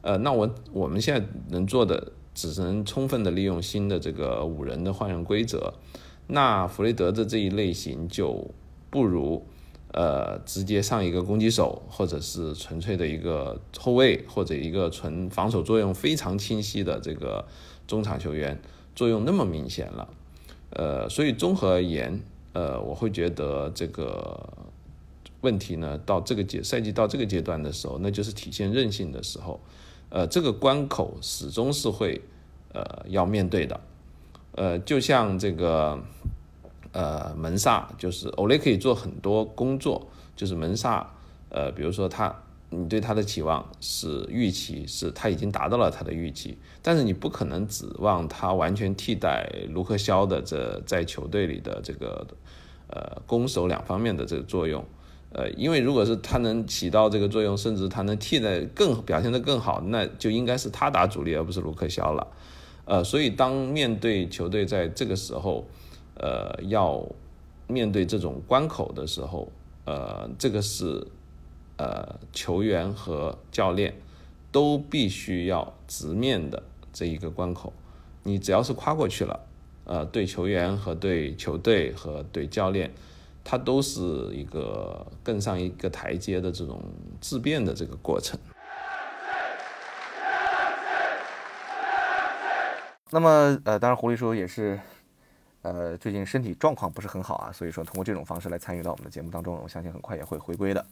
[0.02, 5.74] 呃，那我我们现在能做的只能充分的利用新的这个五人的换人规则，
[6.26, 8.50] 那弗雷德的这一类型就。
[8.90, 9.42] 不如，
[9.92, 17.44] 呃，直接上一个攻击手，或者是纯粹的一个后卫，或者一个纯防守作用非常清晰的这个
[17.86, 18.58] 中场球员，
[18.94, 20.08] 作用那么明显了，
[20.70, 22.18] 呃，所以综合而言，
[22.54, 24.57] 呃，我会觉得这个
[25.40, 29.60] 问题呢，到这个阶赛季到这个阶段的时候，那就是体现韧性的时候，
[30.08, 32.20] 呃，这个关口始终是会，
[32.72, 33.80] 呃，要面对的，
[34.52, 36.02] 呃，就像这个。
[36.92, 41.06] 呃，门萨就是欧雷可以做很多工作，就是门萨，
[41.50, 42.34] 呃，比如说他，
[42.70, 52.26] 你对他的期望是预期，是他已经达到了他的预期，但是你不可能指望他完全替代卢克肖的这在球队里的这个
[52.88, 54.82] 呃攻守两方面的这个作用，
[55.38, 62.26] 呃，因为如果是他能起到这个作用，甚至他能替代更表现得更好，那就应该是他打主力而不是卢克肖了，
[62.86, 65.64] 呃，所以当面对球队在这个时候。
[66.20, 67.06] 呃，要
[67.68, 69.52] 面对这种关口的时候，
[69.84, 71.06] 呃，这个是
[71.76, 73.94] 呃球员和教练
[74.50, 76.60] 都必须要直面的
[76.92, 77.72] 这一个关口。
[78.24, 79.38] 你只要是跨过去了，
[79.84, 82.90] 呃，对球员和对球队和对教练，
[83.42, 84.00] 它都是
[84.32, 86.82] 一个更上一个台阶的这种
[87.20, 88.38] 质变的这个过程。
[93.10, 94.78] 那么，呃，当然，狐狸叔也是，
[95.62, 100.84] 呃，最近身体状况不是很好啊，所以说通过这种方式来参与到我们的节目当中，我相信很快也会回归的。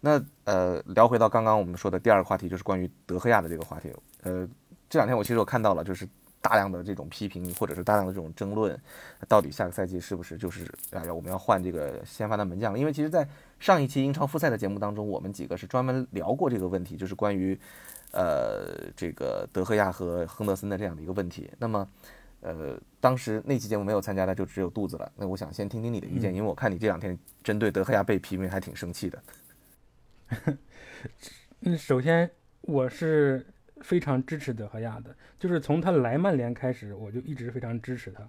[0.00, 3.94] 那，呃，聊回到刚刚我们说的第二个话题，就是关于德赫亚的这个话题。
[4.22, 4.48] 呃，
[4.88, 6.08] 这两天我其实我看到了，就是
[6.40, 8.78] 大量的这种批评，或者是大量的这种争论，
[9.28, 12.78] 到底下个赛季是不是就是啊，要我们要换这个先发的门将了？
[12.78, 17.58] 因为其实，在上一期英超复赛的节目当中，我们几个是专门聊过这个问题，就是关于。
[18.12, 21.88] 呃，这个德赫亚和亨德森的这样的一个问题，那么，
[22.40, 25.12] 呃，当时那期节目没有参加的就只有肚子了。
[25.14, 29.22] 那我想先听听你的意见，因为我看你这两天针对德赫亚被批评还挺生气的。
[31.60, 32.28] 嗯，首先
[32.62, 33.46] 我是
[33.80, 38.28] 非常支持德赫亚的，就是从他来曼联开始，我就一直非常支持他。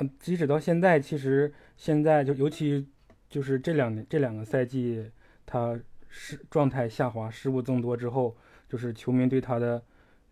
[0.00, 2.86] 嗯，即使到现在，其实现在就尤其
[3.28, 5.10] 就是这两年这两个赛季，
[5.46, 8.36] 他失状态下滑，失误增多之后。
[8.66, 9.80] 就是球迷对他的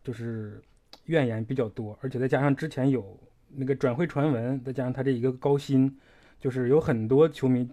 [0.02, 0.60] 就是
[1.04, 3.16] 怨言比较多，而且再加上之前有
[3.50, 5.96] 那个转会传闻，再加上他这一个高薪，
[6.40, 7.68] 就是有很多球迷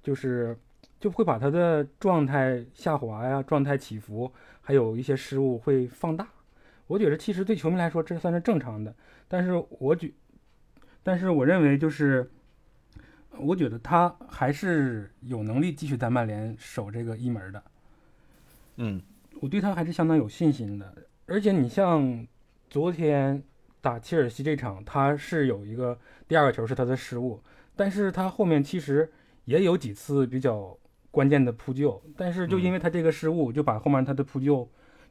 [0.00, 0.56] 就是
[1.00, 6.26] 就会把他的状态下滑呀、状态起伏，还有一些失误会放大。
[6.86, 8.94] 我觉得其实对球迷来说这算是正常的，
[9.28, 10.10] 但是我觉，
[11.02, 12.30] 但是我认为就是
[13.38, 17.62] 我觉得他还是有能力继续在曼联守这个一门的。
[18.76, 19.02] 嗯。
[19.40, 20.94] 我对他还是相当有信心的，
[21.26, 22.24] 而且你像
[22.70, 23.42] 昨天
[23.80, 25.98] 打切尔西这场，他是有一个
[26.28, 27.42] 第二个球是他的失误，
[27.74, 29.10] 但是他后面其实
[29.46, 30.78] 也有几次比较
[31.12, 34.68] 关键的扑救，但是就因为他这个失误，就把后面他的扑救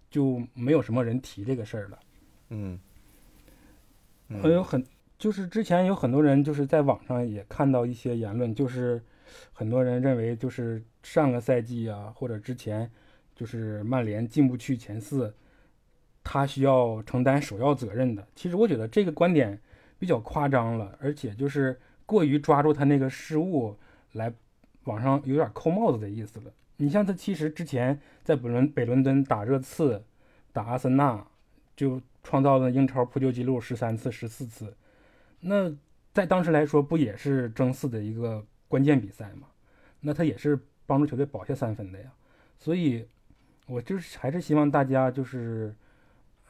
[0.10, 2.00] 就没有什么人提这个事儿了。
[2.50, 2.78] 嗯，
[4.42, 4.86] 还有很
[5.18, 9.02] 就是之前有很多人就是在网上也看到一些言论，就是
[9.54, 12.92] 很多人认为就是上个赛季啊或者之前。
[13.34, 15.34] 就是曼联进不去前四，
[16.24, 18.28] 他需要承担首要责任的。
[18.36, 19.60] 其实我觉得这个观点
[19.98, 23.76] 比较夸张了，而且就是过于抓住他那个失误
[24.12, 24.32] 来
[24.84, 26.52] 网上有点扣帽子的意思了。
[26.78, 30.04] 你像他其实之前在北伦北伦敦打热刺、
[30.52, 31.26] 打阿森纳，
[31.76, 34.76] 就创造了英超扑救记录十三次、十四次。
[35.40, 35.74] 那
[36.14, 39.48] 在当时来说，不也是争四的一个关键比赛吗？
[40.00, 42.12] 那他也是帮助球队保下三分的呀。
[42.58, 43.08] 所以。
[43.68, 45.74] 我就是还是希望大家就是，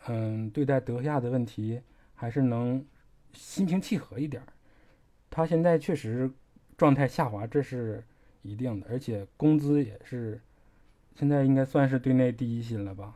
[0.08, 1.80] 嗯，对待德赫亚的问题
[2.16, 2.84] 还是能
[3.34, 4.48] 心平气和一点儿。
[5.30, 6.32] 他现在确实
[6.76, 8.04] 状态下滑，这是
[8.42, 10.40] 一定的，而且工资也是
[11.16, 13.16] 现在应该算是队内第一薪了吧？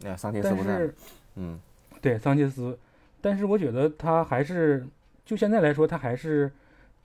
[0.00, 0.90] 那桑切斯不在，
[1.36, 1.58] 嗯，
[2.00, 2.78] 对桑切斯，
[3.20, 4.86] 但是我觉得他还是
[5.24, 6.50] 就现在来说，他还是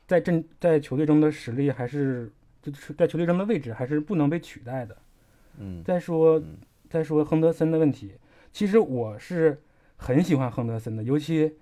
[0.07, 4.97] 在阵在球队中的实力还是就是在球队中的位置还是不能被取代的。
[5.57, 6.41] 嗯，再说，
[6.89, 8.13] 再说亨德森的问题，
[8.51, 9.61] 其实我是
[9.97, 11.55] 很喜欢亨德森的，尤其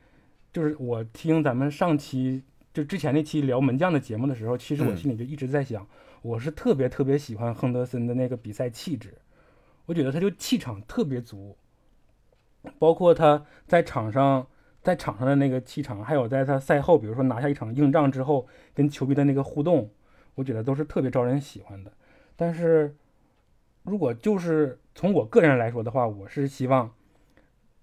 [0.54, 5.88] 就是我听咱们上期就之前那期聊门将的节目的时候，其实我心里就一直在想，
[6.22, 9.18] 我是特别特别喜欢亨德森的那个比赛气质，
[9.86, 11.58] 我觉得他就气场特别足，
[12.80, 14.48] 包括他在场上
[14.82, 19.90] 在场上的那个气场，还有在他赛后，比如说拿下一场硬仗之后跟球迷的那个互动，
[20.36, 21.92] 我觉得都是特别招人喜欢的，
[22.36, 22.96] 但是。
[23.84, 26.94] 如果就是从我个人来说的话，我是希望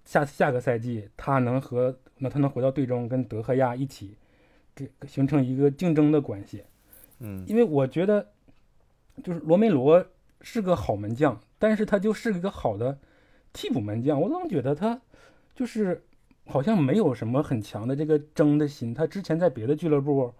[0.05, 4.15] 下下个赛季他能和那他能回到队中，跟德赫亚一起
[4.79, 6.63] 给形成一个竞争的关系。
[7.19, 8.27] 嗯，因为我觉得
[9.23, 10.05] 就是罗梅罗
[10.41, 12.97] 是个好门将，但是他就是一个好的
[13.51, 14.19] 替补门将。
[14.21, 15.01] 我总觉得他
[15.55, 16.03] 就是
[16.45, 18.93] 好像没有什么很强的这个争的心。
[18.93, 20.33] 他之前在别的俱乐部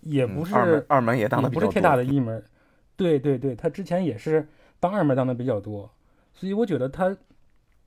[0.00, 2.42] 也不是二门二门也当的不是太大的一门。
[2.96, 4.48] 对对对，他之前也是。
[4.80, 5.88] 当二门当的比较多，
[6.34, 7.16] 所以我觉得他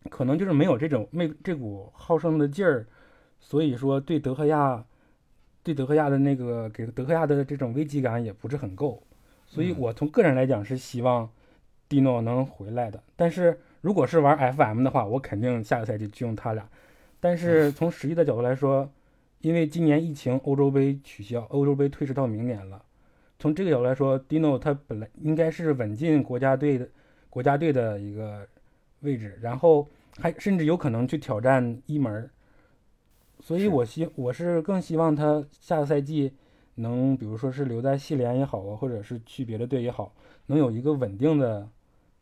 [0.10, 2.88] 可能就是没有这种没这股好胜的劲儿，
[3.38, 4.86] 所以说对德赫亚
[5.66, 9.01] 对德赫亚的那个给德赫亚的这种危机感也不是很够，
[9.47, 11.28] 所以我从个人来讲是希望
[11.89, 13.01] 蒂诺能回来的。
[13.16, 16.70] 但是如果是玩 FM 的话，我肯定下个赛季就用他俩。
[17.20, 18.88] 但是从实际的角度来说，
[19.41, 22.86] 因为今年疫情，欧洲杯取消，欧洲杯推迟到明年了。
[23.39, 26.88] 从这个角度来说，Dino 他本来应该是稳进国家队的
[27.32, 28.47] 国家队的一个
[28.99, 29.89] 位置，然后
[30.20, 32.30] 还甚至有可能去挑战一门。
[33.46, 36.34] 所以，我希我是更希望他下个赛季
[36.74, 40.16] 能，比如说是留在西联也好啊，或者是去别的队也好，
[40.48, 41.70] 能有一个稳定的，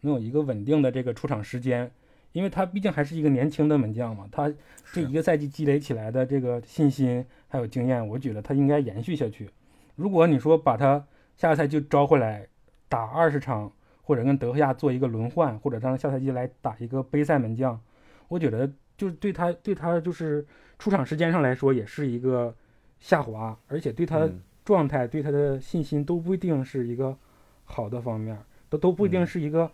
[0.01, 1.89] 能有一个稳定的这个出场时间。
[2.33, 4.53] 因为他毕竟还是一个年轻的门将嘛，他
[4.91, 9.49] 这一个赛季积累起来的这个信心还有经验，我觉得他应该延续下去。
[9.95, 11.07] 如果你说把他
[11.37, 12.45] 下个赛季招回来
[12.89, 13.71] 打二十场，
[14.01, 17.79] 或者跟德赫亚做一个轮换，或者让他下赛季来打一个杯赛门将，
[18.27, 20.45] 我觉得就是对他对他就是
[20.79, 22.53] 出场时间上来说也是一个
[22.99, 27.17] 下滑，而且对他嗯状态、对他的信心都不一定是一个
[27.63, 28.37] 好的方面，
[28.69, 29.69] 都都不一定是一个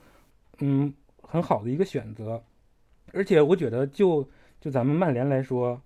[0.60, 2.42] 嗯很好的一个选择。
[3.14, 4.28] 而且我觉得就
[4.62, 5.82] 就咱们曼联来说，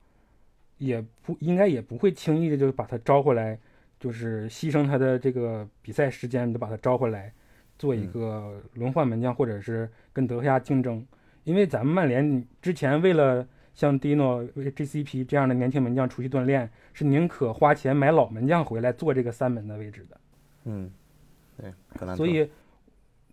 [0.78, 3.58] 也不应该也不会轻易的就把他招回来，
[4.00, 7.34] 就是牺牲他的这个比赛时间就把他招回来，
[7.78, 11.06] 做一个轮换门将，或者是跟德赫亚竞争。
[11.46, 20.22] 因为咱们曼联之前为了像 Dino、为 GCP 这样的年轻门将出去锻炼，是宁可花钱买老门将回来做这个三门的位置的。
[20.66, 20.92] 嗯，
[21.58, 21.74] 对，
[22.16, 22.50] 所以，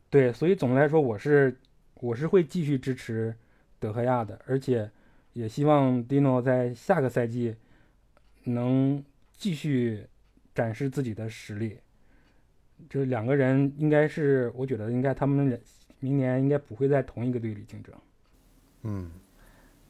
[0.08, 1.56] 对，所以总的来说，我是
[1.94, 3.34] 我是会继续支持
[3.78, 4.90] 德赫亚的，而且
[5.34, 7.54] 也希望 Dino 在下个赛季
[8.44, 10.06] 能继续
[10.54, 11.78] 展示自己的实力。
[12.88, 15.58] 这两个人应该是，我觉得应该他们俩
[15.98, 17.94] 明年应该不会在同一个队里竞争。
[18.82, 19.10] 嗯，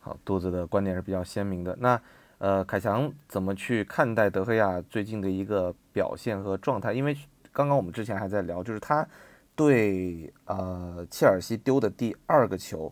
[0.01, 1.77] 好，肚子的观点是比较鲜明的。
[1.79, 2.01] 那
[2.39, 6.93] 呃，凯强怎么去看待德赫亚最近的一个表现和状态？
[6.95, 7.15] 因为
[7.53, 9.07] 刚刚我们之前还在聊，就是他
[9.55, 12.91] 对呃切尔西丢的第二个球，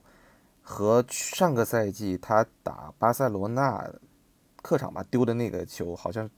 [0.60, 3.90] 和上个赛季他打巴塞罗那
[4.60, 6.28] 客场吧丢的那个球，好像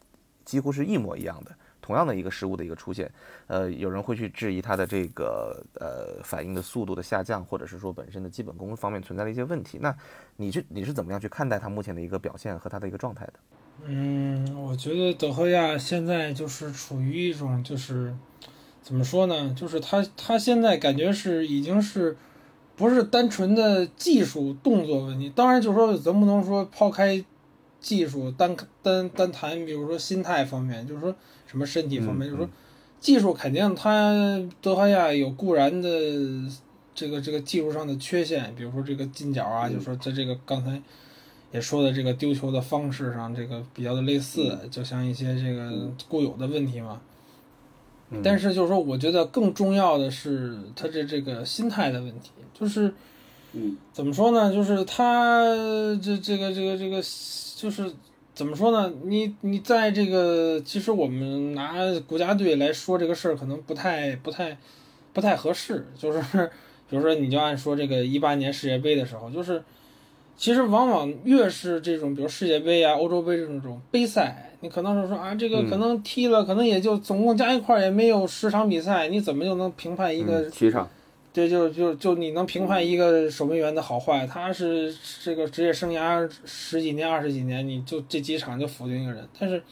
[0.44, 1.50] 几乎是一模一样的。
[1.80, 3.10] 同样的一个失误的一个出现，
[3.46, 9.78] 呃，有人会去质疑他的这个呃反应的速度的下降，或者是说本身的基本功方面存在的一些问题。
[9.80, 9.94] 那
[10.36, 13.32] 你去你是怎么样去看待他目前的一个表现和他的一个状态的？
[13.86, 18.14] 嗯，我觉得德赫亚现在就是处于一种就是
[18.82, 19.54] 怎么说呢？
[19.54, 22.16] 就是他他现在感觉是已经是
[22.76, 25.30] 不是单纯的技术动作问题？
[25.30, 27.24] 当然，就是说咱不能说抛开
[27.80, 31.14] 技术单单单谈，比如说心态方面，就是说
[31.46, 32.50] 什么身体方面，嗯就是说
[33.00, 34.14] 技术肯定他
[34.60, 35.88] 德赫亚有固然的
[36.94, 40.80] 这个这个技术上的缺陷，比如说这个进角啊，就是说在这个刚才
[41.52, 47.00] 也说的这个丢球的方式上，这个比较的类似，就像一些这个固有的问题嘛。
[48.10, 48.20] 嗯。
[48.22, 52.92] 但是就是说，我觉得更重要的是他这这个心态的问题，就是，
[53.52, 54.52] 嗯，怎么说呢？
[54.52, 55.44] 就是他
[56.02, 56.96] 这这个这个这个，
[57.56, 57.92] 就是
[58.34, 58.92] 怎么说呢？
[59.04, 61.74] 你你在这个，其实我们拿
[62.06, 64.56] 国家队来说这个事儿，可能不太不太
[65.12, 65.86] 不太合适。
[65.98, 66.20] 就是
[66.88, 69.62] 比如说，你就按说这个一八年世界杯的时候，就是
[70.36, 80.88] 其实往往越是这种，比如世界杯啊、欧洲杯这种这种杯赛，你可能是说啊，这个嗯可能踢了，可能也就总共加一块儿也没有十场比赛，你怎么就能评判一个嗯七场，
[81.32, 89.24] 对，就就就你能评判一个守门员的好坏，他是这个职业生涯十几年、二十几年，你就这几场就否定一个人。
[89.38, 89.62] 但是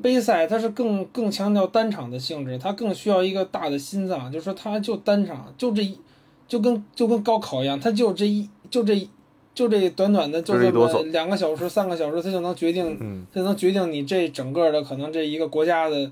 [0.00, 5.98] 杯赛它是更更强调单场的性质，它更需要一个大的心脏，就是说他就单场，就这一，
[6.46, 9.10] 就跟就跟高考一样，他就这一就这一
[9.52, 16.10] 就这短短的就这么两个小时、三个小时，他就能决定嗯这能决定你这整个的可能这一个国家的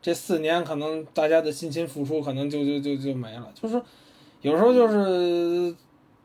[0.00, 3.50] 这四年，可能大家的辛勤付出可能就就就就没了。
[3.54, 3.84] 就是说
[4.42, 5.74] 有时候就是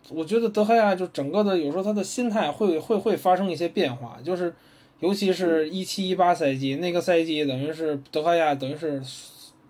[0.09, 4.53] 我觉得德赫亚就整个的有时候他的心态会会会发生一些变化，就是
[4.99, 9.01] 尤其是一七一八赛季那个赛季，等于是德赫亚等于是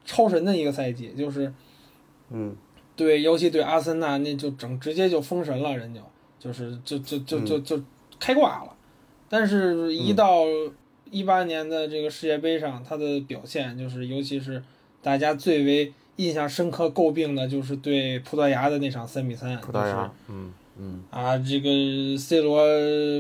[0.06, 1.54] 超神的一个赛季，就是
[2.30, 2.56] 嗯
[2.96, 6.02] 对，尤其对阿森纳那就整直接就封神了，人就
[6.40, 7.84] 就是就就就就就
[8.20, 8.76] 开挂了。
[9.30, 10.44] 但是，一到
[11.14, 14.62] 一八年的这个世界杯上，他的表现就是，尤其是
[15.02, 22.66] 大家最为印象深刻、诟病的，就是对葡萄牙的那场三比三，葡萄牙，嗯嗯啊，这个 C 罗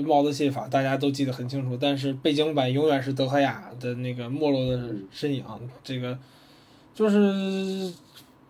[0.01, 5.43] 帽子戏法大家都记得很清楚，但是背景板永远是德赫亚的那个没落的身影，
[5.83, 6.17] 这个
[6.95, 7.93] 就是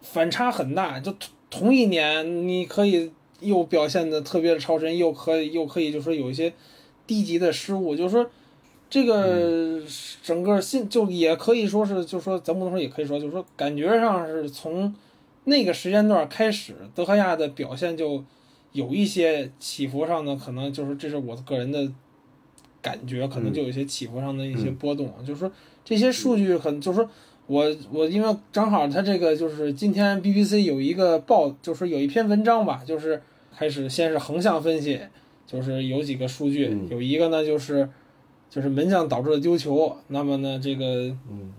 [0.02, 1.00] 反差很大。
[1.02, 1.12] 就
[1.50, 6.52] 同同一年，你可以又表现的特别的超神，又可以又可以就是说有一些
[7.08, 8.30] 低级的失误，就是说
[8.94, 9.82] 这个
[10.22, 14.94] 整个信就也可以说是，就是说咱不能说也可以说，就是说感觉上是从
[15.46, 18.24] 那个时间段开始，德赫亚的表现就。
[18.74, 21.88] 有一些起伏上呢，可能就是这是我个人的
[22.82, 25.14] 感觉，可能就有一些起伏上的一些波动。
[25.24, 25.52] 就是说
[25.86, 27.08] 这些数据可能就是说
[27.46, 33.22] 我我因为正好他这个就是今天 BBC 有一个报，就是有一篇文章吧，就是
[33.56, 35.00] 开始先是横向分析，
[35.46, 37.88] 就是有几个数据，嗯有一个呢就是
[38.54, 40.86] 就是门将导致的丢球，那么呢这个
[41.28, 41.52] 嗯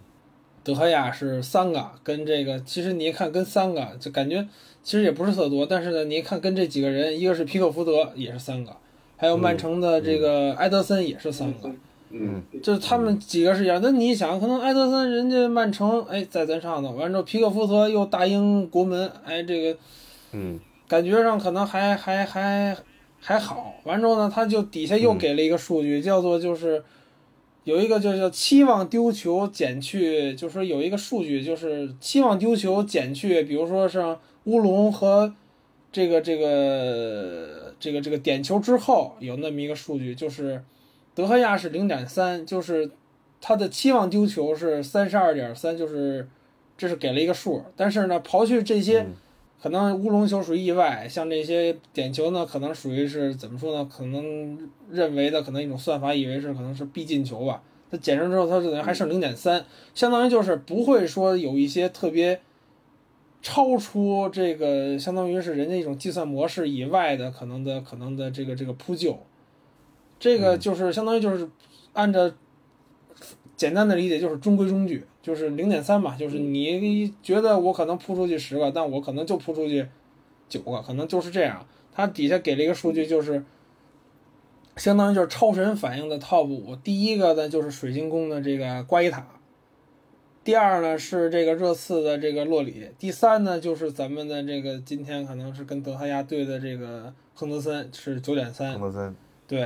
[0.63, 4.47] 德赫亚是三个，跟这个其实你一看跟三个就感觉
[4.85, 8.71] 其实也不是特多，但是呢，你一看跟这几个人，一个是皮克福德也是三个，
[9.17, 11.69] 还有曼城的这个埃德森也是三个，
[12.11, 13.81] 嗯，就是他们几个是一样。
[13.83, 19.79] 那你想，可能埃德森人家曼城哎在咱上头，完之后皮克福德又大英国门，哎这个
[20.31, 22.77] 嗯感觉上可能还还还
[23.27, 23.75] 还好。
[23.85, 26.85] 完之后呢，他就底下又给了一个数据，叫做就是
[27.65, 35.35] 有一个就叫期望丢球减去，就是说有一个数据就是期望丢球减去，比如说像乌龙和
[35.91, 40.63] 这个这个这个这个点球之后有那么一个数据，就是
[41.15, 42.91] 德赫亚是零点三，就是
[43.41, 46.29] 他的期望丢球是三十二点三，就是
[46.77, 49.07] 这是给了一个数，但是呢，刨去这些。
[49.65, 53.89] 可能乌龙球属于意外，像这些点球呢，可能属于是怎么说呢？
[53.91, 54.59] 可能
[54.91, 57.63] 认为的可能一种算法，以为是可能是必进球吧。
[57.91, 62.43] 它减上之后，它就等于还剩零点三，相当于就是不会说有一些特别
[63.41, 69.19] 超出这个，相当于是人家一种计算模式以外的可能的可能的这个这个扑救。
[70.19, 71.49] 这个就是相当于就是
[71.95, 72.31] 按照
[73.57, 75.07] 简单的理解，就是中规中矩。
[75.25, 79.87] 就是零点三嘛，就是你觉得我可能扑出去十个，但我可能就扑出去
[80.51, 81.67] 九个，可能就是这样。
[81.95, 83.43] 它底下给了一个数据，就是
[84.77, 86.77] 相当于就是超神反应的 top 五。
[86.77, 89.27] 第一个呢就是水晶宫的这个瓜伊塔，
[90.45, 99.17] 第二呢是这个热刺的这个洛里，第三呢就是咱们的这个今天可能是跟德赫亚对的这个亨德森是九点三亨，德森，
[99.49, 99.61] 对，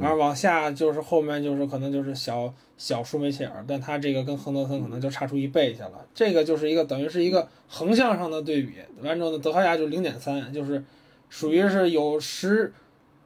[0.00, 6.06] 然后往下就是后面就是可能就是小小舒梅切尔，但他这个跟亨德森可能就差出一倍去了。
[6.14, 8.74] 这个就是一个等于是一个横向上的对比。
[9.02, 10.82] 完之后呢，德赫亚就零点三，就是
[11.28, 12.72] 属于是有十，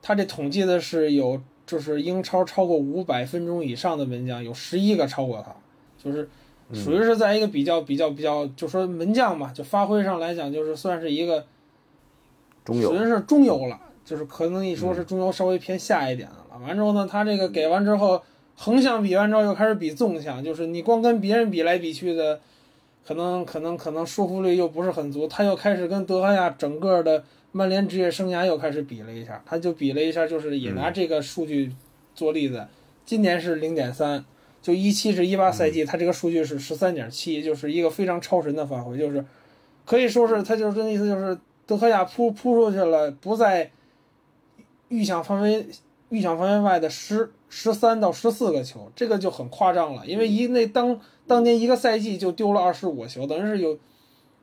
[0.03, 5.55] 他这统计的是有就是英超超过五百分钟以上的门将有十一个超过他，
[6.03, 6.29] 就是
[6.73, 11.47] 属于是在一个比较比较比较，就说门将嘛，就发挥上来讲，就是算是一个
[12.65, 16.59] 中游属于是中游了，就是可能一说是中游稍微偏下一点的了。
[16.63, 18.23] 完之后呢，他这个给完之后，
[18.61, 22.41] 横向比完之后又开始比纵向，就是你光跟别人比来比去的，
[23.07, 25.29] 可能可能可能说服力又不是很足。
[25.29, 31.73] 他又开始跟德赫亚整个的曼联职业生涯又开始比了一下，他就比了一下，就是也拿这个数据
[32.17, 32.67] 做例子，
[33.07, 34.25] 今年是零点三。
[34.61, 39.25] 就一七至一八赛季，他这个数据是十三点七，就是一个非常超神的发挥，就是
[39.87, 43.71] 可以说是他就是那意思就是德赫亚扑扑出去了，不在
[44.89, 45.65] 预想范围
[46.09, 53.79] 预想范围外的十十三到十四个球，这个就很夸张了，因为一那当当年一个赛季就丢了二十五个球，等于是有，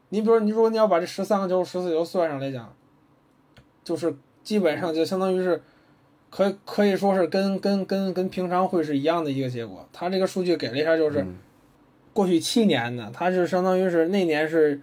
[0.09, 2.75] 你比如说你如果你要把这十三个球、十四球算上来讲，
[3.83, 5.61] 就是基本上就相当于是。
[6.27, 9.87] 可可以说是跟跟跟跟平常会是一样的一个结果。
[9.93, 11.25] 他这个数据给了一下，就是
[12.11, 14.81] 过去七年呢，他是相当于是那年是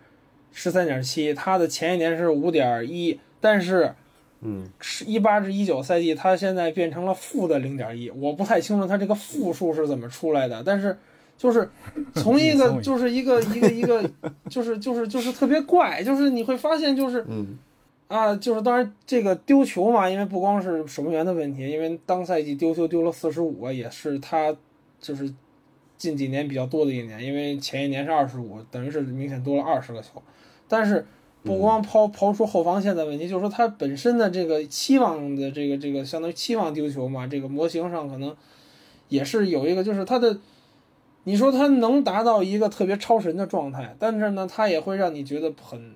[0.51, 3.95] 十三点七，他的前一年是五点一，但是
[4.43, 8.11] 嗯，是一八至一九赛季，他现在变成了负的零点一。
[8.11, 10.97] 我不太清楚他这个负数是怎么出来的，但是
[11.39, 11.71] 就是
[12.15, 14.11] 从一个就是一个一个一个
[14.51, 17.59] 就是就是就是特别怪，就是你会发现就是嗯。
[18.09, 24.55] 啊，就是当然这个丢球嘛，因为不光是守门员的问题，因为当赛季丢球丢了四十五个，也是他
[25.01, 25.33] 就是
[25.97, 30.23] 近几年比较多的一年，因为前一年是二十五，等于是明显多了二十个球。
[30.69, 31.07] 但是
[31.43, 38.35] 不光抛抛出后防线的问题，就是说他本身的这个期望的这个这个相当于期望丢球嘛，这个模型上可能
[39.09, 40.39] 也是有一个，就是他的，
[41.25, 45.95] 你说他能达到一个特别超神的状态，但是呢，他也会让你觉得很。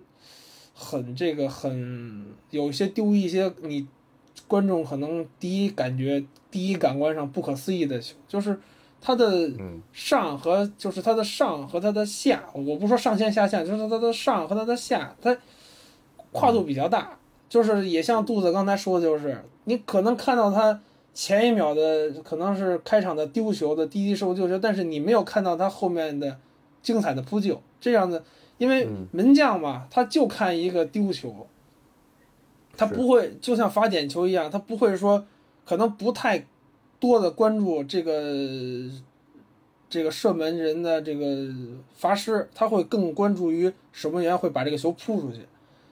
[0.79, 3.87] 很这个很有些丢一些你
[4.47, 8.61] 观众可能第一感觉第一感官上不可思议的球，就是
[9.07, 9.49] 它的
[9.93, 15.37] 上和就是它的上和它的下，我不说上线下线，就是它的上和它的下，它
[16.33, 17.17] 跨度比较大。
[17.49, 20.81] 就是也像杜子刚才说的，就是你可能看到他
[21.15, 26.37] 前一秒的可能是开场的丢球的低低收救球，但是你没有看到他后面的
[26.83, 28.25] 精彩的扑救，这样的。
[28.59, 31.47] 因为门将嘛，他就看一个丢球，
[32.77, 35.25] 他不会就像罚点球一样，他不会说
[35.65, 36.45] 可能不太
[36.99, 38.91] 多的关注这个
[39.89, 41.49] 这个射门人的这个
[41.95, 45.41] 罚失，他会更关注于守门员会把这个球扑出去，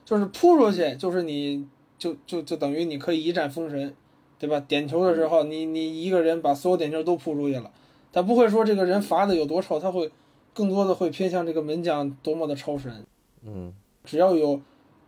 [0.03, 3.93] 就是扑出去，就是你就就就等于你可以一战封神，
[4.37, 4.59] 对吧？
[4.59, 7.71] 点球的时候，你你一个人把所有点球都扑出去了，
[8.11, 10.11] 他不会说这个人罚的有多臭，他会。
[10.53, 13.05] 更多的会偏向这个门将多么的超神，
[13.43, 13.73] 嗯，
[14.05, 14.61] 只要有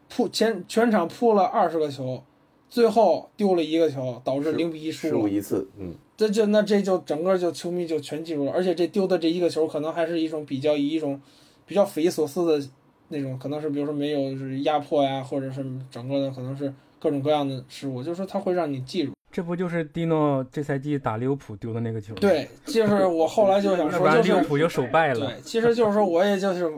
[0.09, 2.21] 扑前全场扑了二十个球，
[2.69, 11.19] 最后丢了一个球，导致零比一输失误一次，嗯，这就那这就整个就球迷就全记住了，而且这丢的这一个球可能还是一种比较以一种
[11.65, 12.67] 比较匪夷所思的
[13.09, 19.13] 那种，可能是比如说没有是压迫呀，或者是整个的可能是各种各样的失误，就是说它会让你记住。
[19.29, 22.15] 这不就是蒂诺这赛季打利物浦丢的那个球？
[22.15, 25.27] 对，就是我后来就想说， 就是利物浦就手败了。
[25.27, 26.71] 对，其实就是说我也就是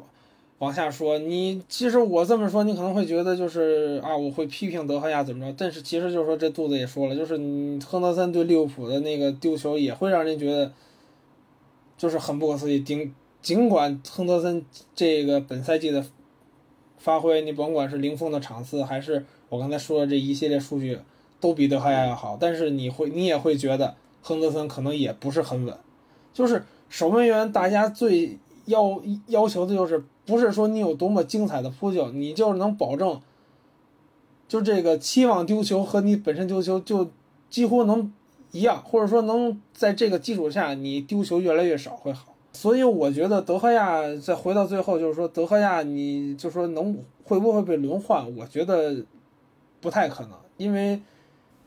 [0.59, 10.71] 往下说，你其实我这么说，你可能会觉得就是啊，我会批评德赫亚怎么着，但是其实就是说这肚子也说了，就是你亨德森对利物浦的那个丢球也会让人觉得
[11.97, 12.81] 就是很不可思议。
[12.81, 16.05] 尽尽管亨德森这个本赛季的
[16.97, 20.99] 发挥，你甭管是零封的场次，还是我刚才说的这一系列数据
[21.39, 25.73] 都比德赫亚要好，但是你会你也会觉得亨德森可能也不是很稳，
[26.33, 28.37] 就是守门员大家最
[28.69, 33.19] 要要求的就是不是说你有多么精彩的扑救，你就是能保证，
[34.47, 37.11] 就这个期望丢球和你本身丢球就
[37.49, 38.11] 几乎能
[38.51, 42.33] 一样，或者说能在这个基础下你丢球越来越少会好。
[42.53, 49.05] 所以我觉得德赫亚再回到最后就是说德赫亚你就说能会不会被轮换，我觉得
[49.81, 51.01] 不太可能，因为。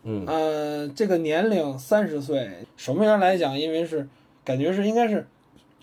[0.05, 4.09] 嗯呃，这个年龄三十岁，守门员来讲，因为是
[4.45, 5.29] 感觉是应该是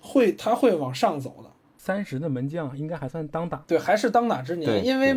[0.02, 3.64] 会他会往上走的，三十的门将应该还算当打。
[3.68, 4.86] 对，还是当打之年。
[4.86, 5.16] 因为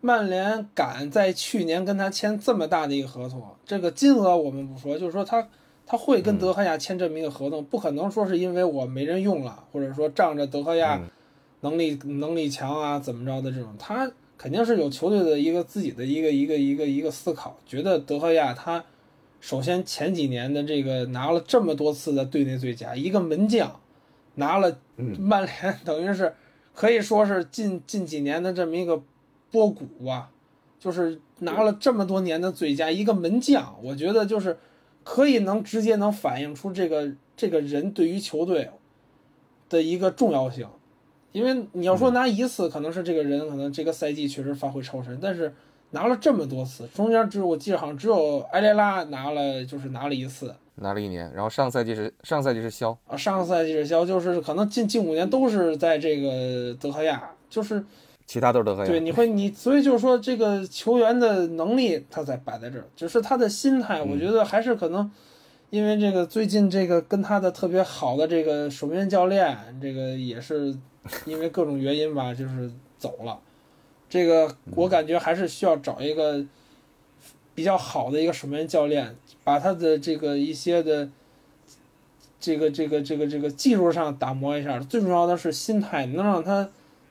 [0.00, 5.48] 曼联敢在去年跟他签这么大的一个合同，这个金额我们不说，就是说他
[5.86, 11.08] 他会跟德赫亚签这么一个合同，不可能说是因为我没人用了，或者说仗着德赫亚嗯
[11.60, 18.84] 能力能力强啊怎么着的这种，他肯定是有球队的一个自己的一个一个一个一个思考，觉得德赫亚他
[19.40, 23.80] 首先前几年的这个拿了这么多次的队内最佳，一个门将
[24.34, 26.32] 拿了嗯曼联 等于是
[26.74, 29.02] 可以说是近近几年的这么一个
[29.50, 30.30] 波谷吧，
[30.78, 34.56] 就是拿了这么多年的最佳，一个门将，我觉得就是
[35.04, 38.70] 可以能直接能反映出这个这个人对于球队
[39.68, 40.66] 的一个重要性。
[41.32, 45.50] 因为你要说拿一次，可能是这个人可能这个赛季确实发挥超神，但是
[45.90, 57.84] 拿了这么多次，中间只有我记得好像只有埃雷拉拿了，就是拿了一次拿了一年，然后上赛季是上赛季是肖，啊，上赛季是肖，就是可能近近五年都是在这个德赫亚，就是
[58.26, 58.88] 其他都是德赫亚。
[58.88, 65.10] 对，你会你所以就是说这个球员的能力他才摆在这儿，只是他的心态，我觉得还是可能
[65.70, 70.74] 因为这个最近这个跟他的特别好的这个守门员教练，这个也是
[71.26, 73.38] 因为各种原因吧，就是走了。
[74.08, 76.44] 这个我感觉还是需要找一个
[77.54, 81.08] 比较好的一个守门员教练，把他的这个一些的
[82.40, 86.70] 这个这个这个这个技术上打磨一下，最重要的是心态，能让他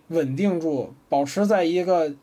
[0.10, 2.14] 稳定住，保持在一个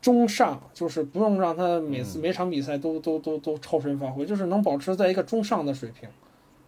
[0.00, 6.08] 中上，就是不用让他每次每场比赛都都都都超神发挥，就是能保持在一个中上的水平。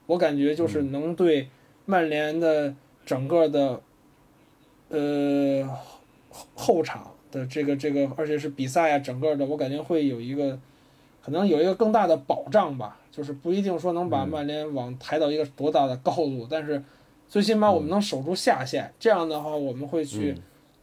[0.06, 1.48] 我感觉就是能对
[1.86, 2.74] 曼联的
[3.06, 3.80] 整个的
[4.88, 5.68] 呃
[6.30, 10.58] 后后场的这个这个，而且是比赛啊，整个的我感觉会有一个
[11.22, 16.82] 可能有一个更大的保障吧，就是不一定说能把曼联往抬到一个多大的高度，但是
[17.28, 20.42] 最起码我们能守住下限，这样的话我们会去嗯。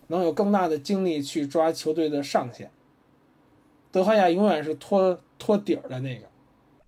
[0.09, 2.71] 能有更大的精力去抓球队的上限。
[3.91, 6.25] 德赫亚永远是托托底儿的那个，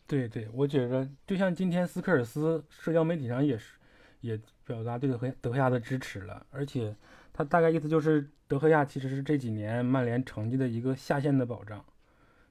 [0.07, 3.73] 对对，我觉着就像今天斯科尔斯社交媒体上也是
[4.21, 6.95] 也表达对德赫德赫亚的支持了，而且
[7.33, 11.83] 他大概意思就是德赫亚其实是这几年曼联成绩的一个下限的保障，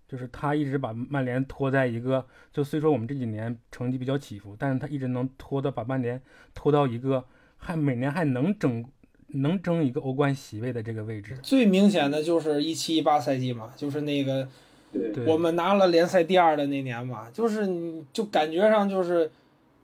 [0.09, 6.21] 就是他一直把曼联拖在一个，就虽说我们这几年成绩比较起伏，但是他一直能拖到把曼联
[6.55, 7.23] 拖到一个
[7.59, 8.85] 还每年还能争
[9.29, 11.37] 能争一个欧冠席位的这个位置。
[11.43, 14.49] 最明显的就是一七一八赛季嘛，就是那个
[14.91, 19.31] 对，我们拿了联赛第二的那年嘛，就是你就感觉上就是，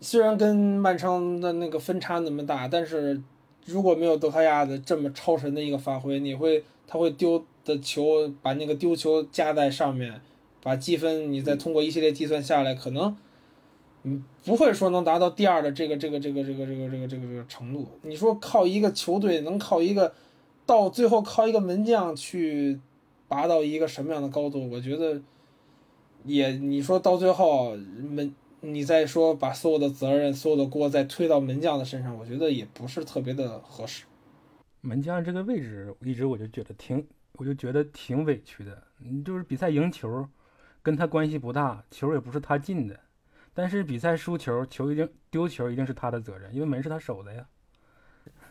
[0.00, 3.20] 虽然跟曼城的那个分差那么大，但是
[3.66, 10.20] 如果没有德赫亚的这么超神的一个发挥，你会他会丢的球，把那个丢球加在上面，
[10.62, 13.16] 把积分你再通过一系列计算下来，可能
[14.02, 17.88] 嗯不会说能达到第二的这个这个这个这个这个这个这个这个程度。
[18.02, 20.12] 你说靠一个球队能靠一个
[20.66, 22.80] 到最后靠一个门将去
[23.28, 24.70] 拔到一个什么样的高度？
[24.70, 25.20] 我觉得
[26.24, 34.04] 也你说到最后门，你再说把所有的责任、所有的锅再推到门将的身上，我觉得也不是特别的合适。
[34.80, 38.82] 门将这个位置，一直我就觉得挺，我就觉得挺委屈的。
[38.98, 40.28] 你就是比赛赢球，
[40.82, 42.98] 跟他关系不大，球也不是他进的，
[43.52, 47.46] 但是比赛输球，球一定丢球一定是他的责任，因为门是他守的呀。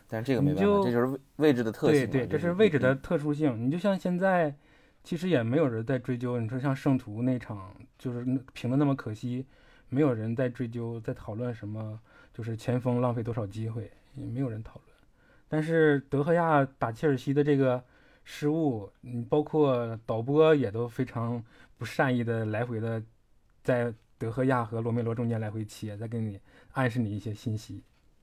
[0.06, 2.08] 但是这个没办法，就这就是位位置的特性。
[2.10, 3.66] 对对，这是位置的特殊性。
[3.66, 4.54] 你就像现在，
[5.02, 6.38] 其实也没有人在追究。
[6.38, 8.22] 你说像圣徒那场，就是
[8.52, 9.46] 平的那么可惜，
[9.88, 11.98] 没有人在追究，在讨论什么，
[12.34, 14.96] 就是前锋浪费多少机会，也没有人讨论。
[15.48, 17.82] 但是德赫亚打切尔西的这个
[18.24, 21.42] 失误，你包括导播也都非常
[21.76, 23.02] 不善意的来回的
[23.62, 26.40] 在德赫亚和罗梅罗中间来回切，在给你
[26.72, 27.82] 暗示你一些信息。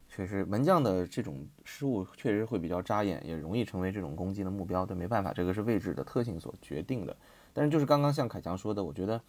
[0.10, 4.86] 确实，门将的这种失误确实会比较扎眼，也容易成为这种攻击的目标。
[4.86, 7.16] 但没办法，这个是位置的特性所决定的。
[7.54, 9.22] 但是就是刚刚像凯强说的，我觉得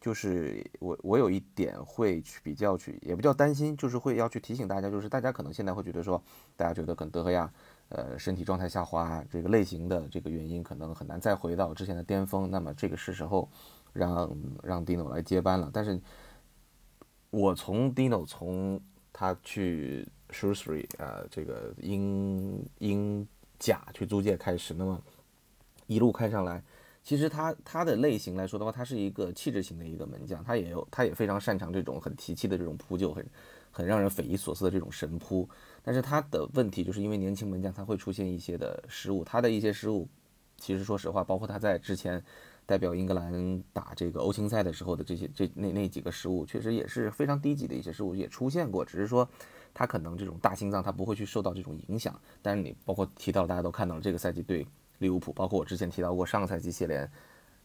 [0.00, 6.20] 就是我我有一点会去比较去，也不叫担心，就是会要去提醒大家，就是大家可能现在会觉得说，
[6.56, 7.52] 大家觉得可能德赫亚
[7.88, 12.50] 呃身体状态下滑这个类型的这个原因，可能很难再回到之前的巅峰。
[12.50, 13.48] 那么这个是时候
[13.92, 15.70] 让让 Dino 来接班了。
[15.72, 16.00] 但是
[17.30, 18.80] 我从 Dino 从
[19.12, 20.06] 他去。
[20.30, 25.00] Shrewsbury 啊，这个英英甲去租借开始，那么
[25.86, 26.60] 一路开上来，
[27.04, 33.24] 其实他他的类型来说的话，他是一个气质型的一个门将，他也有他也非常擅长这种很提气的这种扑救，很
[33.70, 35.48] 很让人匪夷所思的这种神扑。
[35.84, 40.08] 但是他的问题就是因为年轻门将他会出现一些的失误，他的一些失误，
[40.56, 42.20] 其实说实话，包括他在之前
[42.66, 49.28] 代表英格兰打这个欧青赛的时候的这些这那那几个失误，确实也是非常低级的一些失误也出现过，只是说。
[49.76, 52.16] 他可能这种大心脏，他不会去受到这种影响。
[52.40, 54.64] 但是你包括提到，大家都看到了，这个赛季对
[54.98, 57.10] 利物浦，包括我之前提到过上个赛季谢联，